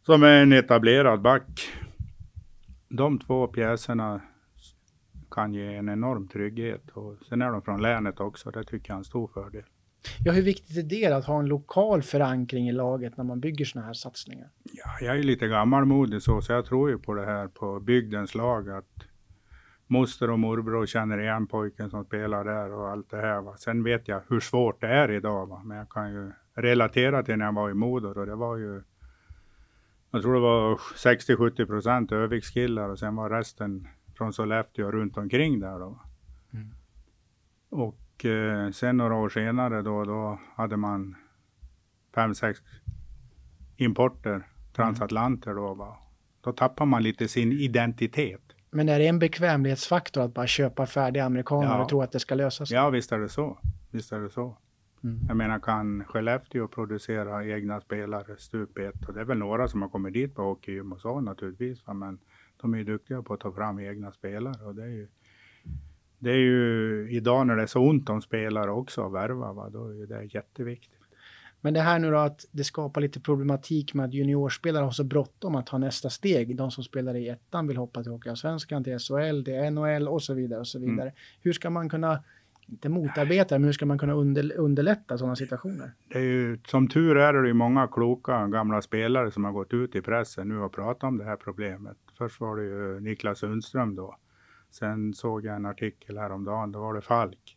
Som 0.03 0.23
är 0.23 0.43
en 0.43 0.53
etablerad 0.53 1.23
back 1.23 1.71
de 2.91 3.19
två 3.19 3.47
pjäserna 3.47 4.21
kan 5.31 5.55
ge 5.55 5.75
en 5.75 5.89
enorm 5.89 6.29
trygghet 6.29 6.91
och 6.91 7.17
sen 7.29 7.43
är 7.43 7.51
de 7.51 7.63
från 7.63 7.83
länet 7.83 8.21
också. 8.21 8.51
Det 8.51 8.65
tycker 8.65 8.91
jag 8.91 8.95
är 8.95 8.99
en 8.99 9.05
stor 9.05 9.31
fördel. 9.35 9.65
Ja, 10.25 10.33
hur 10.33 10.43
viktigt 10.43 10.93
är 10.93 11.09
det 11.09 11.17
att 11.17 11.25
ha 11.25 11.39
en 11.41 11.47
lokal 11.47 12.03
förankring 12.03 12.69
i 12.69 12.73
laget 12.73 13.17
när 13.17 13.25
man 13.25 13.41
bygger 13.41 13.65
sådana 13.65 13.87
här 13.87 13.95
satsningar? 13.95 14.49
Ja, 14.63 15.07
jag 15.07 15.19
är 15.19 15.23
lite 15.23 15.49
gammalmodig 15.49 16.23
så, 16.23 16.41
så 16.41 16.53
jag 16.53 16.67
tror 16.67 16.91
ju 16.91 16.99
på 16.99 17.15
det 17.15 17.27
här 17.27 17.49
på 17.49 17.81
bygdens 17.81 18.35
lag 18.35 18.71
att 18.71 19.05
moster 19.87 20.31
och 20.31 20.39
morbror 20.39 20.87
känner 20.87 21.21
igen 21.21 21.47
pojken 21.47 21.91
som 21.91 22.05
spelar 22.05 22.45
där 22.45 22.73
och 22.73 22.89
allt 22.89 23.11
det 23.11 23.17
här. 23.17 23.41
Va. 23.41 23.57
Sen 23.57 23.85
vet 23.85 24.09
jag 24.09 24.23
hur 24.29 24.41
svårt 24.41 24.81
det 24.81 24.89
är 24.89 25.11
idag, 25.11 25.47
va. 25.47 25.63
men 25.65 25.77
jag 25.77 25.89
kan 25.89 26.13
ju 26.13 26.33
relatera 26.55 27.23
till 27.23 27.37
när 27.37 27.45
jag 27.45 27.55
var 27.55 27.71
i 27.71 27.75
Modo 27.75 28.09
och 28.21 28.27
det 28.27 28.35
var 28.35 28.57
ju 28.57 28.83
jag 30.11 30.23
tror 30.23 30.35
det 30.35 30.41
var 30.41 30.77
60-70 30.77 31.67
procent 31.67 32.13
Övikskillar 32.13 32.89
och 32.89 32.99
sen 32.99 33.17
var 33.17 33.31
resten 33.31 33.89
från 34.15 34.33
Sollefteå 34.33 34.91
runt 34.91 35.17
omkring 35.17 35.61
där 35.61 35.79
då. 35.79 36.01
Mm. 36.53 36.75
Och 37.69 38.25
eh, 38.25 38.71
sen 38.71 38.97
några 38.97 39.15
år 39.15 39.29
senare 39.29 39.83
då, 39.83 40.05
då 40.05 40.41
hade 40.57 40.77
man 40.77 41.17
fem, 42.15 42.35
sex 42.35 42.61
importer, 43.77 44.47
transatlanter 44.73 45.55
då. 45.55 45.75
Va? 45.75 45.97
Då 46.41 46.53
tappar 46.53 46.87
man 46.87 47.03
lite 47.03 47.29
sin 47.29 47.53
identitet. 47.53 48.41
Men 48.71 48.89
är 48.89 48.99
det 48.99 49.07
en 49.07 49.19
bekvämlighetsfaktor 49.19 50.23
att 50.23 50.35
bara 50.35 50.47
köpa 50.47 50.87
färdiga 50.87 51.25
amerikaner 51.25 51.67
ja. 51.67 51.83
och 51.83 51.89
tro 51.89 52.03
att 52.03 52.13
det 52.13 52.21
ska 52.21 52.35
lösa 52.35 52.67
sig? 52.67 52.77
Ja, 52.77 52.91
visst 52.91 53.13
är 53.13 53.19
det 53.19 53.29
så. 53.29 53.59
Visst 53.91 54.13
är 54.13 54.21
det 54.21 54.31
så. 54.31 54.57
Mm. 55.05 55.19
Jag 55.29 55.37
menar, 55.37 55.59
kan 55.59 56.05
Skellefteå 56.05 56.69
producera 56.69 57.47
egna 57.47 57.81
spelare 57.81 58.37
stup 58.39 58.79
ett? 58.79 59.09
Och 59.09 59.15
det 59.15 59.21
är 59.21 59.25
väl 59.25 59.39
några 59.39 59.69
som 59.69 59.83
har 59.83 59.89
kommit 59.89 60.15
dit 60.15 60.35
på 60.35 60.43
hockeygym 60.43 60.93
och 60.93 61.01
så 61.01 61.21
naturligtvis. 61.21 61.87
Men 61.87 62.19
de 62.57 62.75
är 62.75 62.79
ju 62.79 62.85
duktiga 62.85 63.23
på 63.23 63.35
att 63.35 63.41
ta 63.41 63.53
fram 63.53 63.81
egna 63.81 64.13
spelare 64.13 64.65
och 64.65 64.75
det 64.75 64.83
är 64.83 64.89
ju 64.89 65.09
det 66.19 66.31
är 66.31 66.37
ju 66.37 67.09
idag 67.11 67.47
när 67.47 67.57
det 67.57 67.63
är 67.63 67.67
så 67.67 67.81
ont 67.81 68.09
om 68.09 68.23
spelare 68.23 68.71
också 68.71 69.07
att 69.07 69.13
värva, 69.13 69.53
va? 69.53 69.71
då 69.71 69.89
är 69.89 70.07
det 70.07 70.35
jätteviktigt. 70.35 71.01
Men 71.61 71.75
det 71.75 71.81
här 71.81 71.99
nu 71.99 72.11
då 72.11 72.17
att 72.17 72.47
det 72.51 72.65
skapar 72.65 73.01
lite 73.01 73.21
problematik 73.21 73.95
med 73.95 74.07
att 74.07 74.15
juniorspelare 74.15 74.85
har 74.85 74.91
så 74.91 75.05
bråttom 75.05 75.55
att 75.55 75.67
ta 75.67 75.79
nästa 75.79 76.11
steg. 76.11 76.57
De 76.57 76.71
som 76.71 76.85
spelar 76.85 77.15
i 77.15 77.29
ettan 77.29 77.67
vill 77.67 77.77
hoppa 77.77 78.03
till 78.03 78.13
Hockeyallsvenskan, 78.13 78.85
till 78.85 78.99
SHL, 78.99 79.45
till 79.45 79.71
NHL 79.71 80.09
och 80.09 80.23
så 80.23 80.35
vidare 80.35 80.61
och 80.61 80.67
så 80.67 80.79
vidare. 80.79 81.09
Mm. 81.09 81.15
Hur 81.41 81.53
ska 81.53 81.71
man 81.71 81.89
kunna 81.89 82.23
inte 82.71 82.89
motarbeta, 82.89 83.59
men 83.59 83.65
hur 83.65 83.73
ska 83.73 83.87
man 83.87 83.99
kunna 83.99 84.13
under, 84.13 84.59
underlätta 84.59 85.19
sådana 85.19 85.37
situationer? 85.37 85.93
Det 86.09 86.19
är 86.19 86.23
ju, 86.23 86.59
som 86.67 86.89
tur 86.89 87.17
är 87.17 87.35
är 87.35 87.43
det 87.43 87.49
ju 87.49 87.55
många 87.55 87.87
kloka 87.87 88.47
gamla 88.47 88.83
spelare 88.83 89.31
som 89.31 89.45
har 89.45 89.53
gått 89.53 89.75
ut 89.75 89.95
i 89.95 90.03
pressen 90.03 90.49
nu 90.49 90.59
och 90.59 90.73
pratat 90.73 91.05
om 91.05 91.19
det 91.19 91.25
här 91.25 91.37
problemet. 91.37 91.97
Först 92.19 92.41
var 92.41 92.57
det 92.57 92.63
ju 92.63 93.01
Niklas 93.01 93.39
Sundström 93.39 93.95
då. 93.95 94.17
Sen 94.71 95.15
såg 95.15 95.45
jag 95.45 95.57
en 95.57 95.67
artikel 95.67 96.19
häromdagen, 96.19 96.73
då 96.73 96.81
var 96.81 96.95
det 96.95 97.01
Falk. 97.01 97.57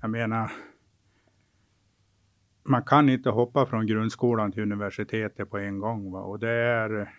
Jag 0.00 0.10
menar, 0.10 0.52
man 2.62 2.82
kan 2.82 3.08
inte 3.08 3.30
hoppa 3.30 3.66
från 3.66 3.86
grundskolan 3.86 4.52
till 4.52 4.62
universitetet 4.62 5.50
på 5.50 5.58
en 5.58 5.78
gång. 5.78 6.12
Va? 6.12 6.20
Och 6.20 6.38
det 6.38 6.50
är 6.50 7.12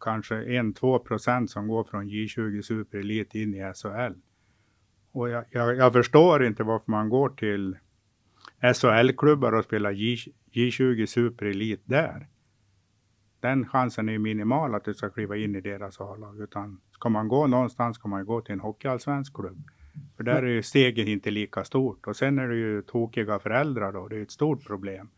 kanske 0.00 0.44
en, 0.44 0.74
två 0.74 0.98
procent 0.98 1.50
som 1.50 1.68
går 1.68 1.84
från 1.84 2.08
J20 2.08 2.62
Super 2.62 2.98
Elite 2.98 3.38
in 3.38 3.54
i 3.54 3.72
SHL. 3.74 4.14
Och 5.14 5.28
jag, 5.28 5.44
jag, 5.50 5.76
jag, 5.76 5.92
förstår 5.92 6.44
inte 6.44 6.62
varför 6.62 6.90
man 6.90 7.08
går 7.08 7.28
till 7.28 7.76
SHL-klubbar 8.74 9.52
och 9.52 9.64
spelar 9.64 9.90
J, 9.90 10.16
J20 10.52 11.06
Super 11.06 11.46
Elite 11.46 11.82
där. 11.84 12.26
Den 13.40 13.68
chansen 13.68 14.08
är 14.08 14.18
minimal 14.18 14.74
att 14.74 14.84
du 14.84 14.94
ska 14.94 15.10
kliva 15.10 15.36
in 15.36 15.56
i 15.56 15.60
deras 15.60 16.00
A-lag. 16.00 16.40
Utan 16.40 16.80
ska 16.90 17.08
man 17.08 17.28
gå 17.28 17.46
någonstans 17.46 17.96
ska 17.96 18.08
man 18.08 18.26
gå 18.26 18.40
till 18.40 18.52
en 18.52 18.60
hockeyallsvensk 18.60 19.34
klubb. 19.34 19.62
För 20.16 20.24
där 20.24 20.42
är 20.42 20.50
ju 20.50 20.62
steget 20.62 21.08
inte 21.08 21.30
lika 21.30 21.64
stort. 21.64 22.06
Och 22.06 22.16
sen 22.16 22.38
är 22.38 22.48
det 22.48 22.56
ju 22.56 22.82
tokiga 22.82 23.38
föräldrar 23.38 23.92
då. 23.92 24.08
Det 24.08 24.16
är 24.16 24.22
ett 24.22 24.30
stort 24.30 24.66
problem. 24.66 25.08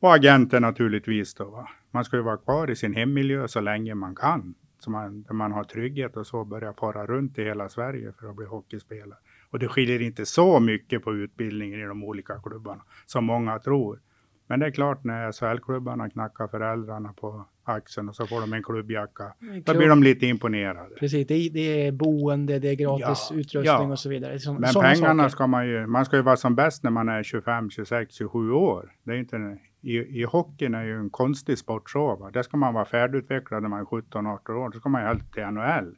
Och 0.00 0.14
agenter 0.14 0.60
naturligtvis 0.60 1.34
då. 1.34 1.44
Va? 1.44 1.68
Man 1.90 2.04
ska 2.04 2.16
ju 2.16 2.22
vara 2.22 2.36
kvar 2.36 2.70
i 2.70 2.76
sin 2.76 2.94
hemmiljö 2.94 3.48
så 3.48 3.60
länge 3.60 3.94
man 3.94 4.14
kan 4.14 4.54
så 4.82 4.90
man, 4.90 5.22
där 5.22 5.34
man 5.34 5.52
har 5.52 5.64
trygghet 5.64 6.16
och 6.16 6.26
så 6.26 6.44
börjar 6.44 6.72
fara 6.72 7.06
runt 7.06 7.38
i 7.38 7.44
hela 7.44 7.68
Sverige 7.68 8.12
för 8.20 8.30
att 8.30 8.36
bli 8.36 8.46
hockeyspelare. 8.46 9.18
Och 9.50 9.58
det 9.58 9.68
skiljer 9.68 10.02
inte 10.02 10.26
så 10.26 10.60
mycket 10.60 11.02
på 11.02 11.14
utbildningen 11.14 11.80
i 11.80 11.84
de 11.84 12.04
olika 12.04 12.40
klubbarna 12.40 12.82
som 13.06 13.24
många 13.24 13.58
tror. 13.58 14.00
Men 14.46 14.60
det 14.60 14.66
är 14.66 14.70
klart 14.70 15.04
när 15.04 15.32
SHL-klubbarna 15.32 16.10
knackar 16.10 16.48
föräldrarna 16.48 17.12
på 17.12 17.46
axeln 17.64 18.08
och 18.08 18.16
så 18.16 18.26
får 18.26 18.40
de 18.40 18.52
en 18.52 18.62
klubbjacka. 18.62 19.34
Klubb. 19.38 19.64
Då 19.64 19.74
blir 19.74 19.88
de 19.88 20.02
lite 20.02 20.26
imponerade. 20.26 20.94
Precis, 20.94 21.26
det 21.26 21.34
är, 21.34 21.50
det 21.50 21.86
är 21.86 21.92
boende, 21.92 22.58
det 22.58 22.68
är 22.68 22.74
gratis 22.74 23.28
ja, 23.30 23.36
utrustning 23.36 23.64
ja. 23.64 23.92
och 23.92 23.98
så 23.98 24.08
vidare. 24.08 24.38
Så, 24.38 24.52
Men 24.52 24.72
pengarna 24.72 25.22
saker. 25.22 25.28
ska 25.28 25.46
man 25.46 25.68
ju, 25.68 25.86
man 25.86 26.04
ska 26.04 26.16
ju 26.16 26.22
vara 26.22 26.36
som 26.36 26.54
bäst 26.54 26.82
när 26.82 26.90
man 26.90 27.08
är 27.08 27.22
25, 27.22 27.70
26, 27.70 28.14
27 28.14 28.52
år. 28.52 28.92
Det 29.04 29.12
är 29.12 29.16
inte 29.16 29.58
i, 29.82 30.20
i 30.20 30.24
hockeyn 30.24 30.74
är 30.74 30.84
ju 30.84 30.98
en 30.98 31.10
konstig 31.10 31.58
sport 31.58 31.90
så. 31.90 32.16
Va? 32.16 32.30
Där 32.30 32.42
ska 32.42 32.56
man 32.56 32.74
vara 32.74 32.84
färdigutvecklad 32.84 33.62
när 33.62 33.68
man 33.68 33.80
är 33.80 33.84
17-18 33.84 34.50
år. 34.50 34.70
Då 34.70 34.78
ska 34.78 34.88
man 34.88 35.00
ju 35.00 35.06
helst 35.06 35.32
till 35.32 35.46
NHL. 35.46 35.96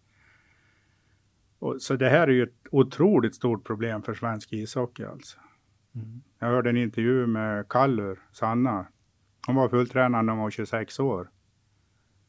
Och, 1.59 1.83
så 1.83 1.97
det 1.97 2.09
här 2.09 2.29
är 2.29 2.33
ju 2.33 2.43
ett 2.43 2.67
otroligt 2.71 3.35
stort 3.35 3.65
problem 3.65 4.03
för 4.03 4.15
svensk 4.15 4.53
ishockey 4.53 5.05
alltså. 5.05 5.39
Mm. 5.95 6.23
Jag 6.39 6.49
hörde 6.49 6.71
en 6.71 6.77
intervju 6.77 7.27
med 7.27 7.69
Kallur, 7.69 8.19
Sanna. 8.33 8.87
Hon 9.47 9.57
var 9.57 9.69
fulltränad 9.69 10.25
när 10.25 10.33
hon 10.33 10.43
var 10.43 10.51
26 10.51 11.01
år. 11.01 11.31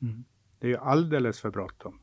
Mm. 0.01 0.25
Det 0.59 0.67
är 0.67 0.71
ju 0.71 0.77
alldeles 0.77 1.41
för 1.41 1.49
bråttom. 1.49 1.99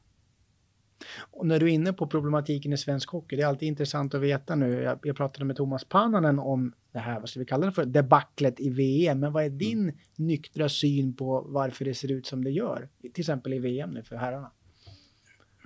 Och 1.30 1.46
när 1.46 1.60
du 1.60 1.66
är 1.66 1.70
inne 1.70 1.92
på 1.92 2.06
problematiken 2.06 2.72
i 2.72 2.78
svensk 2.78 3.10
hockey, 3.10 3.36
det 3.36 3.42
är 3.42 3.46
alltid 3.46 3.68
intressant 3.68 4.14
att 4.14 4.20
veta 4.20 4.54
nu. 4.54 4.82
Jag, 4.82 4.98
jag 5.02 5.16
pratade 5.16 5.44
med 5.44 5.56
Thomas 5.56 5.84
Pannanen 5.84 6.38
om 6.38 6.72
det 6.92 6.98
här, 6.98 7.20
vad 7.20 7.28
ska 7.28 7.40
vi 7.40 7.46
kalla 7.46 7.66
det 7.66 7.72
för, 7.72 7.84
debaclet 7.84 8.60
i 8.60 8.70
VM. 8.70 9.20
Men 9.20 9.32
vad 9.32 9.44
är 9.44 9.50
din 9.50 9.82
mm. 9.82 9.96
nyktra 10.16 10.68
syn 10.68 11.16
på 11.16 11.40
varför 11.48 11.84
det 11.84 11.94
ser 11.94 12.12
ut 12.12 12.26
som 12.26 12.44
det 12.44 12.50
gör? 12.50 12.88
Till 13.00 13.22
exempel 13.22 13.52
i 13.52 13.58
VM 13.58 13.90
nu 13.90 14.02
för 14.02 14.16
herrarna. 14.16 14.50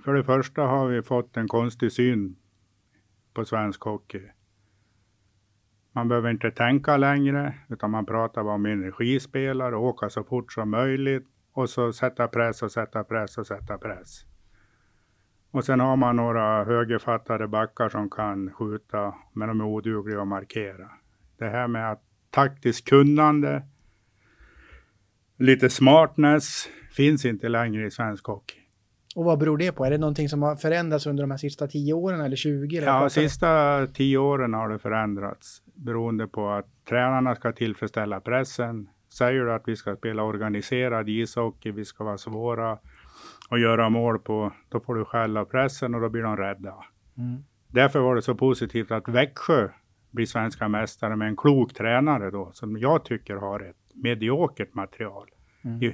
För 0.03 0.13
det 0.13 0.23
första 0.23 0.61
har 0.61 0.87
vi 0.87 1.01
fått 1.01 1.37
en 1.37 1.47
konstig 1.47 1.91
syn 1.91 2.35
på 3.33 3.45
svensk 3.45 3.81
hockey. 3.81 4.21
Man 5.91 6.07
behöver 6.07 6.29
inte 6.29 6.51
tänka 6.51 6.97
längre, 6.97 7.53
utan 7.69 7.91
man 7.91 8.05
pratar 8.05 8.43
bara 8.43 8.53
om 8.53 8.65
energispelare, 8.65 9.75
åka 9.75 10.09
så 10.09 10.23
fort 10.23 10.53
som 10.53 10.69
möjligt 10.69 11.27
och 11.51 11.69
så 11.69 11.93
sätta 11.93 12.27
press 12.27 12.63
och 12.63 12.71
sätta 12.71 13.03
press 13.03 13.37
och 13.37 13.47
sätta 13.47 13.77
press. 13.77 14.25
Och 15.51 15.65
sen 15.65 15.79
har 15.79 15.95
man 15.95 16.15
några 16.15 16.63
högerfattade 16.63 17.47
backar 17.47 17.89
som 17.89 18.09
kan 18.09 18.51
skjuta, 18.51 19.15
men 19.33 19.47
de 19.47 19.61
är 19.61 19.65
odugliga 19.65 20.21
att 20.21 20.27
markera. 20.27 20.89
Det 21.37 21.49
här 21.49 21.67
med 21.67 21.91
att 21.91 22.03
taktiskt 22.29 22.89
kunnande, 22.89 23.63
lite 25.37 25.69
smartness, 25.69 26.69
finns 26.91 27.25
inte 27.25 27.49
längre 27.49 27.87
i 27.87 27.91
svensk 27.91 28.25
hockey. 28.25 28.57
Och 29.15 29.25
vad 29.25 29.39
beror 29.39 29.57
det 29.57 29.71
på? 29.71 29.85
Är 29.85 29.91
det 29.91 29.97
någonting 29.97 30.29
som 30.29 30.41
har 30.41 30.55
förändrats 30.55 31.05
under 31.07 31.23
de 31.23 31.31
här 31.31 31.37
sista 31.37 31.67
tio 31.67 31.93
åren 31.93 32.21
eller 32.21 32.35
20? 32.35 32.77
Eller 32.77 32.87
ja, 32.87 33.09
sista 33.09 33.87
tio 33.93 34.17
åren 34.17 34.53
har 34.53 34.69
det 34.69 34.79
förändrats 34.79 35.61
beroende 35.75 36.27
på 36.27 36.49
att 36.49 36.65
tränarna 36.89 37.35
ska 37.35 37.51
tillfredsställa 37.51 38.19
pressen. 38.19 38.89
Säger 39.13 39.45
du 39.45 39.53
att 39.53 39.63
vi 39.65 39.75
ska 39.75 39.95
spela 39.95 40.23
organiserad 40.23 41.09
ishockey, 41.09 41.71
vi 41.71 41.85
ska 41.85 42.03
vara 42.03 42.17
svåra 42.17 42.77
att 43.49 43.59
göra 43.59 43.89
mål 43.89 44.19
på, 44.19 44.53
då 44.69 44.79
får 44.79 44.95
du 44.95 45.05
skälla 45.05 45.45
pressen 45.45 45.95
och 45.95 46.01
då 46.01 46.09
blir 46.09 46.23
de 46.23 46.37
rädda. 46.37 46.75
Mm. 47.17 47.43
Därför 47.67 47.99
var 47.99 48.15
det 48.15 48.21
så 48.21 48.35
positivt 48.35 48.91
att 48.91 49.07
Växjö 49.07 49.69
blir 50.11 50.25
svenska 50.25 50.67
mästare 50.67 51.15
med 51.15 51.27
en 51.27 51.35
klok 51.35 51.73
tränare 51.73 52.31
då, 52.31 52.51
som 52.51 52.77
jag 52.77 53.05
tycker 53.05 53.35
har 53.35 53.59
ett 53.59 53.75
mediokert 53.93 54.73
material. 54.73 55.27
Mm. 55.63 55.93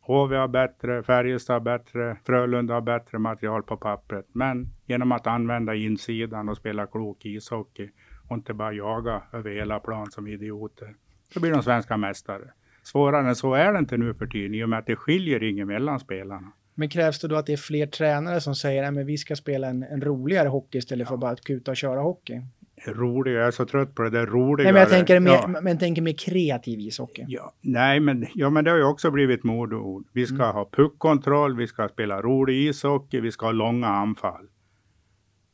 HV 0.00 0.36
har 0.36 0.48
bättre, 0.48 1.02
Färjestad 1.02 1.54
har 1.54 1.60
bättre, 1.60 2.16
Frölunda 2.26 2.74
har 2.74 2.80
bättre 2.80 3.18
material 3.18 3.62
på 3.62 3.76
pappret. 3.76 4.26
Men 4.32 4.68
genom 4.86 5.12
att 5.12 5.26
använda 5.26 5.74
insidan 5.74 6.48
och 6.48 6.56
spela 6.56 6.86
klok 6.86 7.24
ishockey 7.24 7.90
och 8.28 8.36
inte 8.36 8.54
bara 8.54 8.72
jaga 8.72 9.22
över 9.32 9.50
hela 9.50 9.80
plan 9.80 10.10
som 10.10 10.26
idioter, 10.26 10.94
så 11.34 11.40
blir 11.40 11.52
de 11.52 11.62
svenska 11.62 11.96
mästare. 11.96 12.52
Svårare 12.82 13.28
än 13.28 13.36
så 13.36 13.54
är 13.54 13.72
det 13.72 13.78
inte 13.78 13.96
nu 13.96 14.14
för 14.14 14.26
tiden 14.26 14.54
i 14.54 14.64
och 14.64 14.68
med 14.68 14.78
att 14.78 14.86
det 14.86 14.96
skiljer 14.96 15.42
inget 15.42 15.66
mellan 15.66 16.00
spelarna. 16.00 16.52
Men 16.78 16.88
krävs 16.88 17.18
det 17.18 17.28
då 17.28 17.36
att 17.36 17.46
det 17.46 17.52
är 17.52 17.56
fler 17.56 17.86
tränare 17.86 18.40
som 18.40 18.54
säger 18.54 18.82
att 18.82 19.06
vi 19.06 19.18
ska 19.18 19.36
spela 19.36 19.66
en, 19.66 19.82
en 19.82 20.00
roligare 20.00 20.48
hockey 20.48 20.78
istället 20.78 21.04
ja. 21.04 21.08
för 21.08 21.16
bara 21.16 21.30
att 21.30 21.40
kuta 21.40 21.70
och 21.70 21.76
köra 21.76 22.00
hockey? 22.00 22.42
Roligare, 22.86 23.38
jag 23.38 23.46
är 23.46 23.50
så 23.50 23.66
trött 23.66 23.94
på 23.94 24.02
det 24.02 24.10
där 24.10 24.26
roligare. 24.26 24.64
Nej, 24.64 24.72
men 24.72 24.80
jag 24.80 24.90
tänker 24.90 25.20
mer, 25.20 25.30
ja. 25.30 25.60
men 25.62 25.78
tänker 25.78 26.02
mer 26.02 26.12
kreativ 26.12 26.80
ishockey. 26.80 27.24
Ja, 27.28 27.52
nej, 27.60 28.00
men, 28.00 28.26
ja, 28.34 28.50
men 28.50 28.64
det 28.64 28.70
har 28.70 28.78
ju 28.78 28.84
också 28.84 29.10
blivit 29.10 29.44
modeord. 29.44 30.04
Vi 30.12 30.26
ska 30.26 30.34
mm. 30.34 30.54
ha 30.54 30.68
puckkontroll, 30.72 31.56
vi 31.56 31.66
ska 31.66 31.88
spela 31.88 32.22
rolig 32.22 32.68
ishockey, 32.68 33.20
vi 33.20 33.32
ska 33.32 33.46
ha 33.46 33.52
långa 33.52 33.86
anfall. 33.86 34.46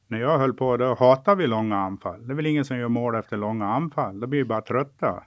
När 0.08 0.20
jag 0.20 0.38
höll 0.38 0.54
på, 0.54 0.76
då 0.76 0.94
hatade 0.94 1.36
vi 1.36 1.46
långa 1.46 1.76
anfall. 1.76 2.26
Det 2.26 2.32
är 2.32 2.36
väl 2.36 2.46
ingen 2.46 2.64
som 2.64 2.78
gör 2.78 2.88
mål 2.88 3.14
efter 3.14 3.36
långa 3.36 3.66
anfall. 3.66 4.20
Då 4.20 4.26
blir 4.26 4.40
vi 4.40 4.44
bara 4.44 4.62
trötta. 4.62 5.22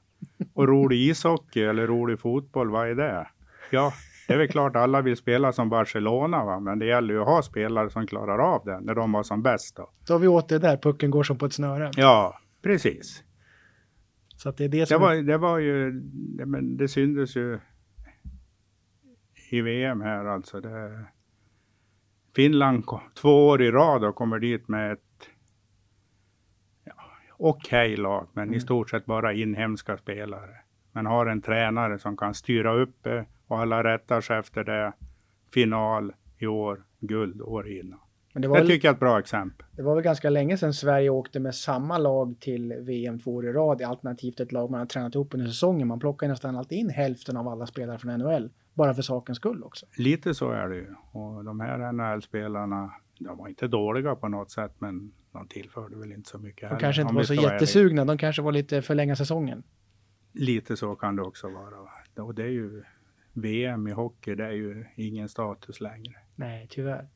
Och 0.53 0.67
rolig 0.67 0.97
ishockey 0.97 1.63
eller 1.63 1.87
rolig 1.87 2.19
fotboll, 2.19 2.69
vad 2.69 2.89
är 2.89 2.95
det? 2.95 3.27
Ja, 3.69 3.93
det 4.27 4.33
är 4.33 4.37
väl 4.37 4.47
klart 4.47 4.75
alla 4.75 5.01
vill 5.01 5.17
spela 5.17 5.51
som 5.51 5.69
Barcelona, 5.69 6.45
va? 6.45 6.59
men 6.59 6.79
det 6.79 6.85
gäller 6.85 7.13
ju 7.13 7.21
att 7.21 7.27
ha 7.27 7.41
spelare 7.41 7.89
som 7.89 8.07
klarar 8.07 8.39
av 8.39 8.65
det 8.65 8.79
när 8.79 8.95
de 8.95 9.11
var 9.11 9.23
som 9.23 9.41
bäst. 9.41 9.75
Då, 9.75 9.89
då 10.07 10.13
har 10.13 10.19
vi 10.19 10.27
åt 10.27 10.49
det 10.49 10.59
där, 10.59 10.77
pucken 10.77 11.11
går 11.11 11.23
som 11.23 11.37
på 11.37 11.45
ett 11.45 11.53
snöre. 11.53 11.91
Ja, 11.95 12.39
precis. 12.61 13.23
Så 14.35 14.51
det 14.51 14.63
är 14.65 14.69
det 14.69 14.85
som... 14.85 15.01
Det 15.01 15.07
var, 15.07 15.15
det 15.15 15.37
var 15.37 15.57
ju, 15.57 15.91
det, 16.11 16.45
men 16.45 16.77
det 16.77 16.87
syntes 16.87 17.35
ju 17.35 17.59
i 19.49 19.61
VM 19.61 20.01
här 20.01 20.25
alltså. 20.25 20.61
Det, 20.61 21.05
Finland 22.35 22.83
två 23.21 23.47
år 23.47 23.61
i 23.61 23.71
rad 23.71 24.03
och 24.03 24.15
kommer 24.15 24.39
dit 24.39 24.67
med 24.67 24.91
ett 24.91 25.29
ja, 26.83 26.93
okej 27.37 27.93
okay 27.93 28.03
lag, 28.03 28.27
men 28.33 28.43
mm. 28.43 28.55
i 28.55 28.59
stort 28.59 28.89
sett 28.89 29.05
bara 29.05 29.33
inhemska 29.33 29.97
spelare. 29.97 30.55
Men 30.91 31.05
har 31.05 31.25
en 31.25 31.41
tränare 31.41 31.99
som 31.99 32.17
kan 32.17 32.33
styra 32.33 32.73
upp 32.73 32.95
det 33.01 33.25
och 33.47 33.59
alla 33.59 33.83
rättar 33.83 34.21
sig 34.21 34.37
efter 34.37 34.63
det. 34.63 34.93
Final 35.53 36.13
i 36.37 36.47
år, 36.47 36.83
guld 36.99 37.41
år 37.41 37.69
innan. 37.69 37.99
Men 38.35 38.41
det, 38.41 38.47
var 38.47 38.59
det 38.59 38.67
tycker 38.67 38.87
jag 38.87 38.91
är 38.91 38.95
ett 38.95 38.99
bra 38.99 39.19
exempel. 39.19 39.65
Det 39.71 39.81
var 39.81 39.95
väl 39.95 40.03
ganska 40.03 40.29
länge 40.29 40.57
sedan 40.57 40.73
Sverige 40.73 41.09
åkte 41.09 41.39
med 41.39 41.55
samma 41.55 41.97
lag 41.97 42.35
till 42.39 42.73
VM 42.73 43.19
två 43.19 43.35
år 43.35 43.45
i 43.45 43.51
rad, 43.51 43.81
alternativt 43.81 44.39
ett 44.39 44.51
lag 44.51 44.71
man 44.71 44.79
har 44.79 44.87
tränat 44.87 45.15
ihop 45.15 45.33
under 45.33 45.47
säsongen. 45.47 45.87
Man 45.87 45.99
plockar 45.99 46.27
nästan 46.27 46.55
alltid 46.55 46.77
in 46.77 46.89
hälften 46.89 47.37
av 47.37 47.47
alla 47.47 47.65
spelare 47.65 47.97
från 47.97 48.19
NHL, 48.19 48.49
bara 48.73 48.93
för 48.93 49.01
sakens 49.01 49.37
skull 49.37 49.63
också. 49.63 49.85
Lite 49.97 50.33
så 50.33 50.51
är 50.51 50.69
det 50.69 50.75
ju. 50.75 50.95
Och 51.11 51.43
de 51.43 51.59
här 51.59 51.91
NHL-spelarna, 51.91 52.91
de 53.19 53.37
var 53.37 53.47
inte 53.47 53.67
dåliga 53.67 54.15
på 54.15 54.27
något 54.27 54.51
sätt, 54.51 54.71
men 54.79 55.11
de 55.31 55.47
tillförde 55.47 55.97
väl 55.97 56.11
inte 56.11 56.29
så 56.29 56.37
mycket. 56.37 56.61
De 56.61 56.67
heller, 56.67 56.79
kanske 56.79 57.01
inte 57.01 57.13
var 57.13 57.23
så 57.23 57.33
jättesugna, 57.33 58.05
de 58.05 58.17
kanske 58.17 58.41
var 58.41 58.51
lite 58.51 58.81
förlänga 58.81 59.15
säsongen. 59.15 59.63
Lite 60.33 60.77
så 60.77 60.95
kan 60.95 61.15
det 61.15 61.21
också 61.21 61.49
vara. 61.49 62.23
Och 62.23 62.35
det 62.35 62.43
är 62.43 62.47
ju 62.47 62.83
VM 63.35 63.87
i 63.87 63.91
hockey, 63.91 64.35
det 64.35 64.45
är 64.45 64.51
ju 64.51 64.85
ingen 64.95 65.29
status 65.29 65.81
längre. 65.81 66.15
Nej, 66.35 66.67
tyvärr. 66.69 67.07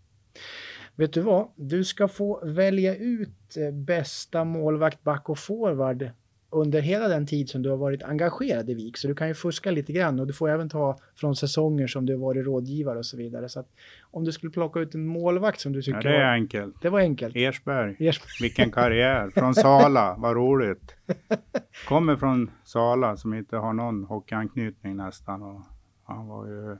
Vet 0.95 1.13
du 1.13 1.21
vad? 1.21 1.47
Du 1.55 1.83
ska 1.83 2.07
få 2.07 2.45
välja 2.45 2.95
ut 2.95 3.57
eh, 3.57 3.71
bästa 3.71 4.43
målvakt, 4.43 5.03
back 5.03 5.29
och 5.29 5.39
forward 5.39 6.09
under 6.51 6.81
hela 6.81 7.07
den 7.07 7.27
tid 7.27 7.49
som 7.49 7.61
du 7.61 7.69
har 7.69 7.77
varit 7.77 8.03
engagerad 8.03 8.69
i 8.69 8.73
VIK. 8.73 8.97
Så 8.97 9.07
du 9.07 9.15
kan 9.15 9.27
ju 9.27 9.33
fuska 9.33 9.71
lite 9.71 9.93
grann 9.93 10.19
och 10.19 10.27
du 10.27 10.33
får 10.33 10.49
även 10.49 10.69
ta 10.69 10.97
från 11.15 11.35
säsonger 11.35 11.87
som 11.87 12.05
du 12.05 12.13
har 12.13 12.19
varit 12.19 12.45
rådgivare 12.45 12.97
och 12.97 13.05
så 13.05 13.17
vidare. 13.17 13.49
Så 13.49 13.63
om 14.01 14.23
du 14.23 14.31
skulle 14.31 14.51
plocka 14.51 14.79
ut 14.79 14.95
en 14.95 15.05
målvakt 15.05 15.59
som 15.59 15.73
du 15.73 15.81
tycker 15.81 15.97
ja, 15.97 16.09
det 16.09 16.15
är 16.15 16.25
var, 16.25 16.31
enkelt. 16.31 16.81
Det 16.81 16.89
var 16.89 16.99
enkelt. 16.99 17.35
Ersberg. 17.35 18.07
Ersberg. 18.07 18.31
Vilken 18.41 18.71
karriär. 18.71 19.29
Från 19.29 19.55
Sala, 19.55 20.15
vad 20.17 20.35
roligt. 20.35 20.95
Kommer 21.87 22.15
från 22.15 22.51
Sala 22.63 23.17
som 23.17 23.33
inte 23.33 23.57
har 23.57 23.73
någon 23.73 24.03
hockeyanknytning 24.03 24.95
nästan. 24.95 25.41
Och 25.43 25.61
han 26.09 26.27
var 26.27 26.47
ju, 26.47 26.77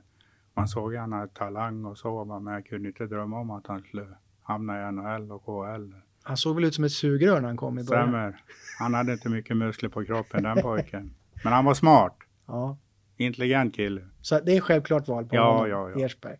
man 0.54 0.68
såg 0.68 0.94
hade 0.94 1.28
talang 1.28 1.84
och 1.84 1.98
så, 1.98 2.24
men 2.24 2.54
jag 2.54 2.66
kunde 2.66 2.88
inte 2.88 3.06
drömma 3.06 3.40
om 3.40 3.50
att 3.50 3.66
han 3.66 3.82
skulle 3.82 4.06
hamna 4.42 4.88
i 4.88 4.92
NHL 4.92 5.32
och 5.32 5.44
KHL. 5.44 5.94
Han 6.22 6.36
såg 6.36 6.54
väl 6.54 6.64
ut 6.64 6.74
som 6.74 6.84
ett 6.84 6.92
sugrör 6.92 7.40
när 7.40 7.48
han 7.48 7.56
kom 7.56 7.78
i 7.78 7.84
början. 7.84 8.08
Stämmer. 8.08 8.44
Han 8.78 8.94
hade 8.94 9.12
inte 9.12 9.28
mycket 9.28 9.56
muskler 9.56 9.88
på 9.88 10.04
kroppen 10.04 10.42
den 10.42 10.62
pojken. 10.62 11.14
Men 11.44 11.52
han 11.52 11.64
var 11.64 11.74
smart. 11.74 12.16
Ja. 12.46 12.78
Intelligent 13.16 13.74
kille. 13.74 14.08
Så 14.20 14.40
det 14.40 14.56
är 14.56 14.60
självklart 14.60 15.08
val 15.08 15.26
på 15.26 15.36
ja, 15.36 15.52
honom, 15.52 15.70
ja, 15.70 15.90
ja. 15.90 16.04
Ersberg. 16.04 16.36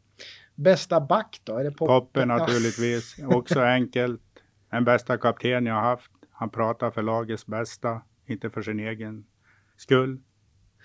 Bästa 0.55 1.01
back 1.01 1.41
då? 1.45 1.57
Är 1.57 1.65
det 1.65 1.71
Poppe? 1.71 1.87
Poppe 1.87 2.25
naturligtvis. 2.25 3.19
Också 3.25 3.61
enkelt. 3.61 4.23
Den 4.71 4.85
bästa 4.85 5.19
kapten 5.19 5.67
jag 5.67 5.81
haft. 5.81 6.11
Han 6.33 6.51
pratar 6.51 6.91
för 6.91 7.03
lagets 7.03 7.47
bästa, 7.47 8.03
inte 8.27 8.51
för 8.51 8.63
sin 8.63 8.81
egen 8.81 9.25
skull. 9.77 10.21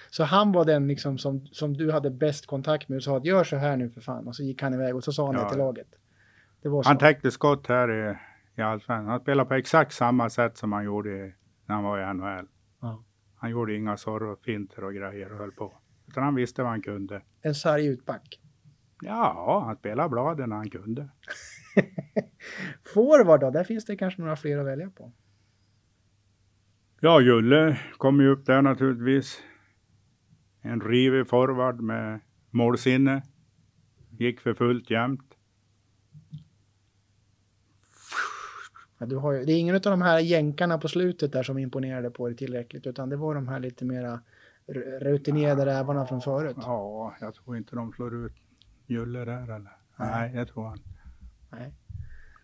Så 0.10 0.24
han 0.24 0.52
var 0.52 0.66
den 0.66 0.88
liksom 0.88 1.18
som, 1.18 1.48
som 1.48 1.74
du 1.74 1.92
hade 1.92 2.10
bäst 2.10 2.46
kontakt 2.46 2.90
med 2.90 2.96
och 2.96 3.04
sa 3.04 3.18
att 3.18 3.26
gör 3.26 3.44
så 3.44 3.56
här 3.56 3.78
nu 3.78 3.90
för 3.90 4.02
fan. 4.02 4.28
Och 4.28 4.36
så 4.36 4.44
gick 4.44 4.62
han 4.62 4.74
iväg 4.74 4.96
och 4.96 5.04
så 5.04 5.12
sa 5.12 5.26
han 5.26 5.36
ja. 5.36 5.44
det 5.44 5.50
till 5.50 5.58
laget. 5.58 5.88
Det 6.62 6.70
var 6.70 6.84
så. 6.84 6.90
Han 6.90 6.98
täckte 6.98 7.32
skott 7.32 7.68
här 7.68 7.92
i, 7.92 8.16
i 8.56 8.62
Allsvenskan. 8.62 9.08
Han 9.08 9.20
spelade 9.20 9.50
på 9.50 9.54
exakt 9.54 9.94
samma 9.94 10.30
sätt 10.30 10.58
som 10.58 10.72
han 10.72 10.86
gjorde 10.86 11.10
när 11.66 11.76
han 11.76 11.84
var 11.84 12.12
i 12.12 12.14
NHL. 12.14 12.48
Ja. 12.82 13.04
Han 13.36 13.52
gjorde 13.52 13.76
inga 13.76 13.98
finter 14.46 14.84
och 14.84 14.94
grejer 14.94 15.32
och 15.32 15.38
höll 15.38 15.52
på. 15.52 15.78
Utan 16.08 16.24
han 16.24 16.36
visste 16.36 16.62
vad 16.62 16.72
han 16.72 16.82
kunde. 16.82 17.22
En 17.42 17.56
sarg 17.56 17.86
utback. 17.86 18.42
Ja, 19.02 19.64
han 19.66 19.76
spelade 19.76 20.10
bladen 20.10 20.50
när 20.50 20.56
han 20.56 20.70
kunde. 20.70 21.10
Forward 22.94 23.40
då? 23.40 23.52
Där 23.52 23.64
finns 23.64 23.86
det 23.86 23.96
kanske 23.96 24.22
några 24.22 24.36
fler 24.36 24.58
att 24.58 24.66
välja 24.66 24.90
på. 24.90 25.12
Ja, 27.00 27.22
Julle 27.22 27.80
kom 27.98 28.22
ju 28.22 28.28
upp 28.28 28.46
där 28.46 28.62
naturligtvis. 28.62 29.44
En 30.66 30.82
rivig 30.82 31.28
forward 31.28 31.82
med 31.82 32.20
målsinne. 32.52 33.24
Gick 34.10 34.40
för 34.40 34.54
fullt 34.54 34.90
jämt. 34.90 35.36
Ja, 38.98 39.06
du 39.06 39.16
har 39.16 39.32
ju, 39.32 39.46
det 39.46 39.52
är 39.54 39.60
ingen 39.60 39.76
av 39.76 39.82
de 39.82 40.02
här 40.02 40.20
jänkarna 40.20 40.78
på 40.78 40.88
slutet 40.88 41.32
där 41.32 41.44
som 41.44 41.58
imponerade 41.58 42.10
på 42.10 42.28
dig 42.28 42.38
tillräckligt, 42.38 42.88
utan 42.88 43.10
det 43.10 43.16
var 43.16 43.36
de 43.36 43.48
här 43.48 43.60
lite 43.60 43.86
mera 43.86 44.20
rutinerade 45.02 45.62
ja, 45.62 45.80
rävarna 45.80 46.06
från 46.06 46.22
förut. 46.22 46.58
Ja, 46.60 47.16
jag 47.22 47.34
tror 47.34 47.58
inte 47.58 47.76
de 47.76 47.92
slår 47.92 48.26
ut 48.26 48.34
Julle 48.88 49.26
där 49.26 49.44
eller? 49.44 49.78
Nej, 49.96 50.10
Nej 50.12 50.36
jag 50.36 50.48
tror 50.48 50.68
han. 50.68 50.80
Nej. 51.52 51.74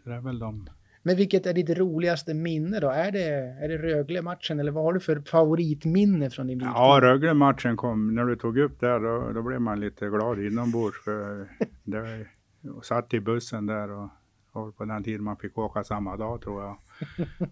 Det 0.03 0.13
är 0.13 0.21
väl 0.21 0.39
de 0.39 0.69
men 1.03 1.15
vilket 1.15 1.45
är 1.45 1.53
ditt 1.53 1.77
roligaste 1.77 2.33
minne 2.33 2.79
då? 2.79 2.89
Är 2.89 3.11
det, 3.11 3.25
är 3.63 3.67
det 3.67 3.77
Rögle-matchen 3.77 4.59
eller 4.59 4.71
vad 4.71 4.83
har 4.83 4.93
du 4.93 4.99
för 4.99 5.21
favoritminne 5.21 6.29
från 6.29 6.47
din 6.47 6.57
biltid? 6.57 6.73
Ja, 6.75 6.99
Rögle-matchen 7.01 7.77
kom, 7.77 8.15
när 8.15 8.25
du 8.25 8.35
tog 8.35 8.57
upp 8.57 8.79
det 8.79 8.99
då, 8.99 9.31
då 9.33 9.41
blev 9.41 9.61
man 9.61 9.79
lite 9.79 10.07
glad 10.07 10.39
inombords. 10.39 11.03
För 11.03 11.47
det, 11.83 12.25
och 12.69 12.85
satt 12.85 13.13
i 13.13 13.19
bussen 13.19 13.65
där 13.65 13.91
och 13.91 14.09
Och 14.53 14.77
på 14.77 14.85
den 14.85 15.03
tiden 15.03 15.23
man 15.23 15.37
fick 15.37 15.57
åka 15.57 15.83
samma 15.83 16.17
dag 16.17 16.41
tror 16.41 16.63
jag. 16.63 16.77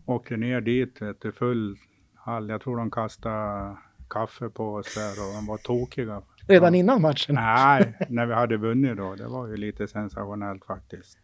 Åkte 0.06 0.38
ner 0.38 0.62
dit, 0.62 1.02
vet 1.02 1.22
du, 1.22 1.32
full 1.32 1.78
hall. 2.16 2.50
Jag 2.50 2.62
tror 2.62 2.78
de 2.78 2.92
kastade 2.92 3.78
kaffe 4.10 4.50
på 4.50 4.74
oss 4.74 4.96
där 4.96 5.12
och 5.12 5.34
de 5.36 5.46
var 5.46 5.58
tokiga. 5.58 6.22
Redan 6.48 6.76
innan 6.76 7.02
matchen? 7.02 7.36
Nej, 7.36 7.94
när 8.10 8.26
vi 8.26 8.34
hade 8.34 8.58
vunnit 8.58 8.98
då. 8.98 9.16
Det 9.16 9.28
var 9.28 9.48
ju 9.48 9.58
lite 9.58 9.88
sensationellt 9.88 10.66
faktiskt. 10.66 11.18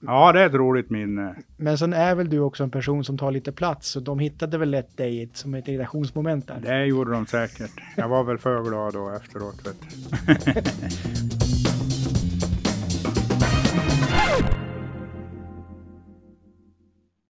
Ja, 0.00 0.32
det 0.32 0.40
är 0.40 0.46
ett 0.46 0.54
roligt 0.54 0.90
minne. 0.90 1.34
Men 1.56 1.78
sen 1.78 1.92
är 1.92 2.14
väl 2.14 2.30
du 2.30 2.40
också 2.40 2.64
en 2.64 2.70
person 2.70 3.04
som 3.04 3.18
tar 3.18 3.30
lite 3.30 3.52
plats, 3.52 3.88
så 3.88 4.00
de 4.00 4.18
hittade 4.18 4.58
väl 4.58 4.70
lätt 4.70 4.96
dig 4.96 5.30
som 5.34 5.54
ett 5.54 5.68
irritationsmoment 5.68 6.46
där? 6.46 6.60
Det 6.62 6.84
gjorde 6.84 7.10
de 7.10 7.26
säkert. 7.26 7.72
Jag 7.96 8.08
var 8.08 8.24
väl 8.24 8.38
för 8.38 8.62
glad 8.62 8.94
då 8.94 9.10
efteråt. 9.10 9.66
Vet 9.66 9.76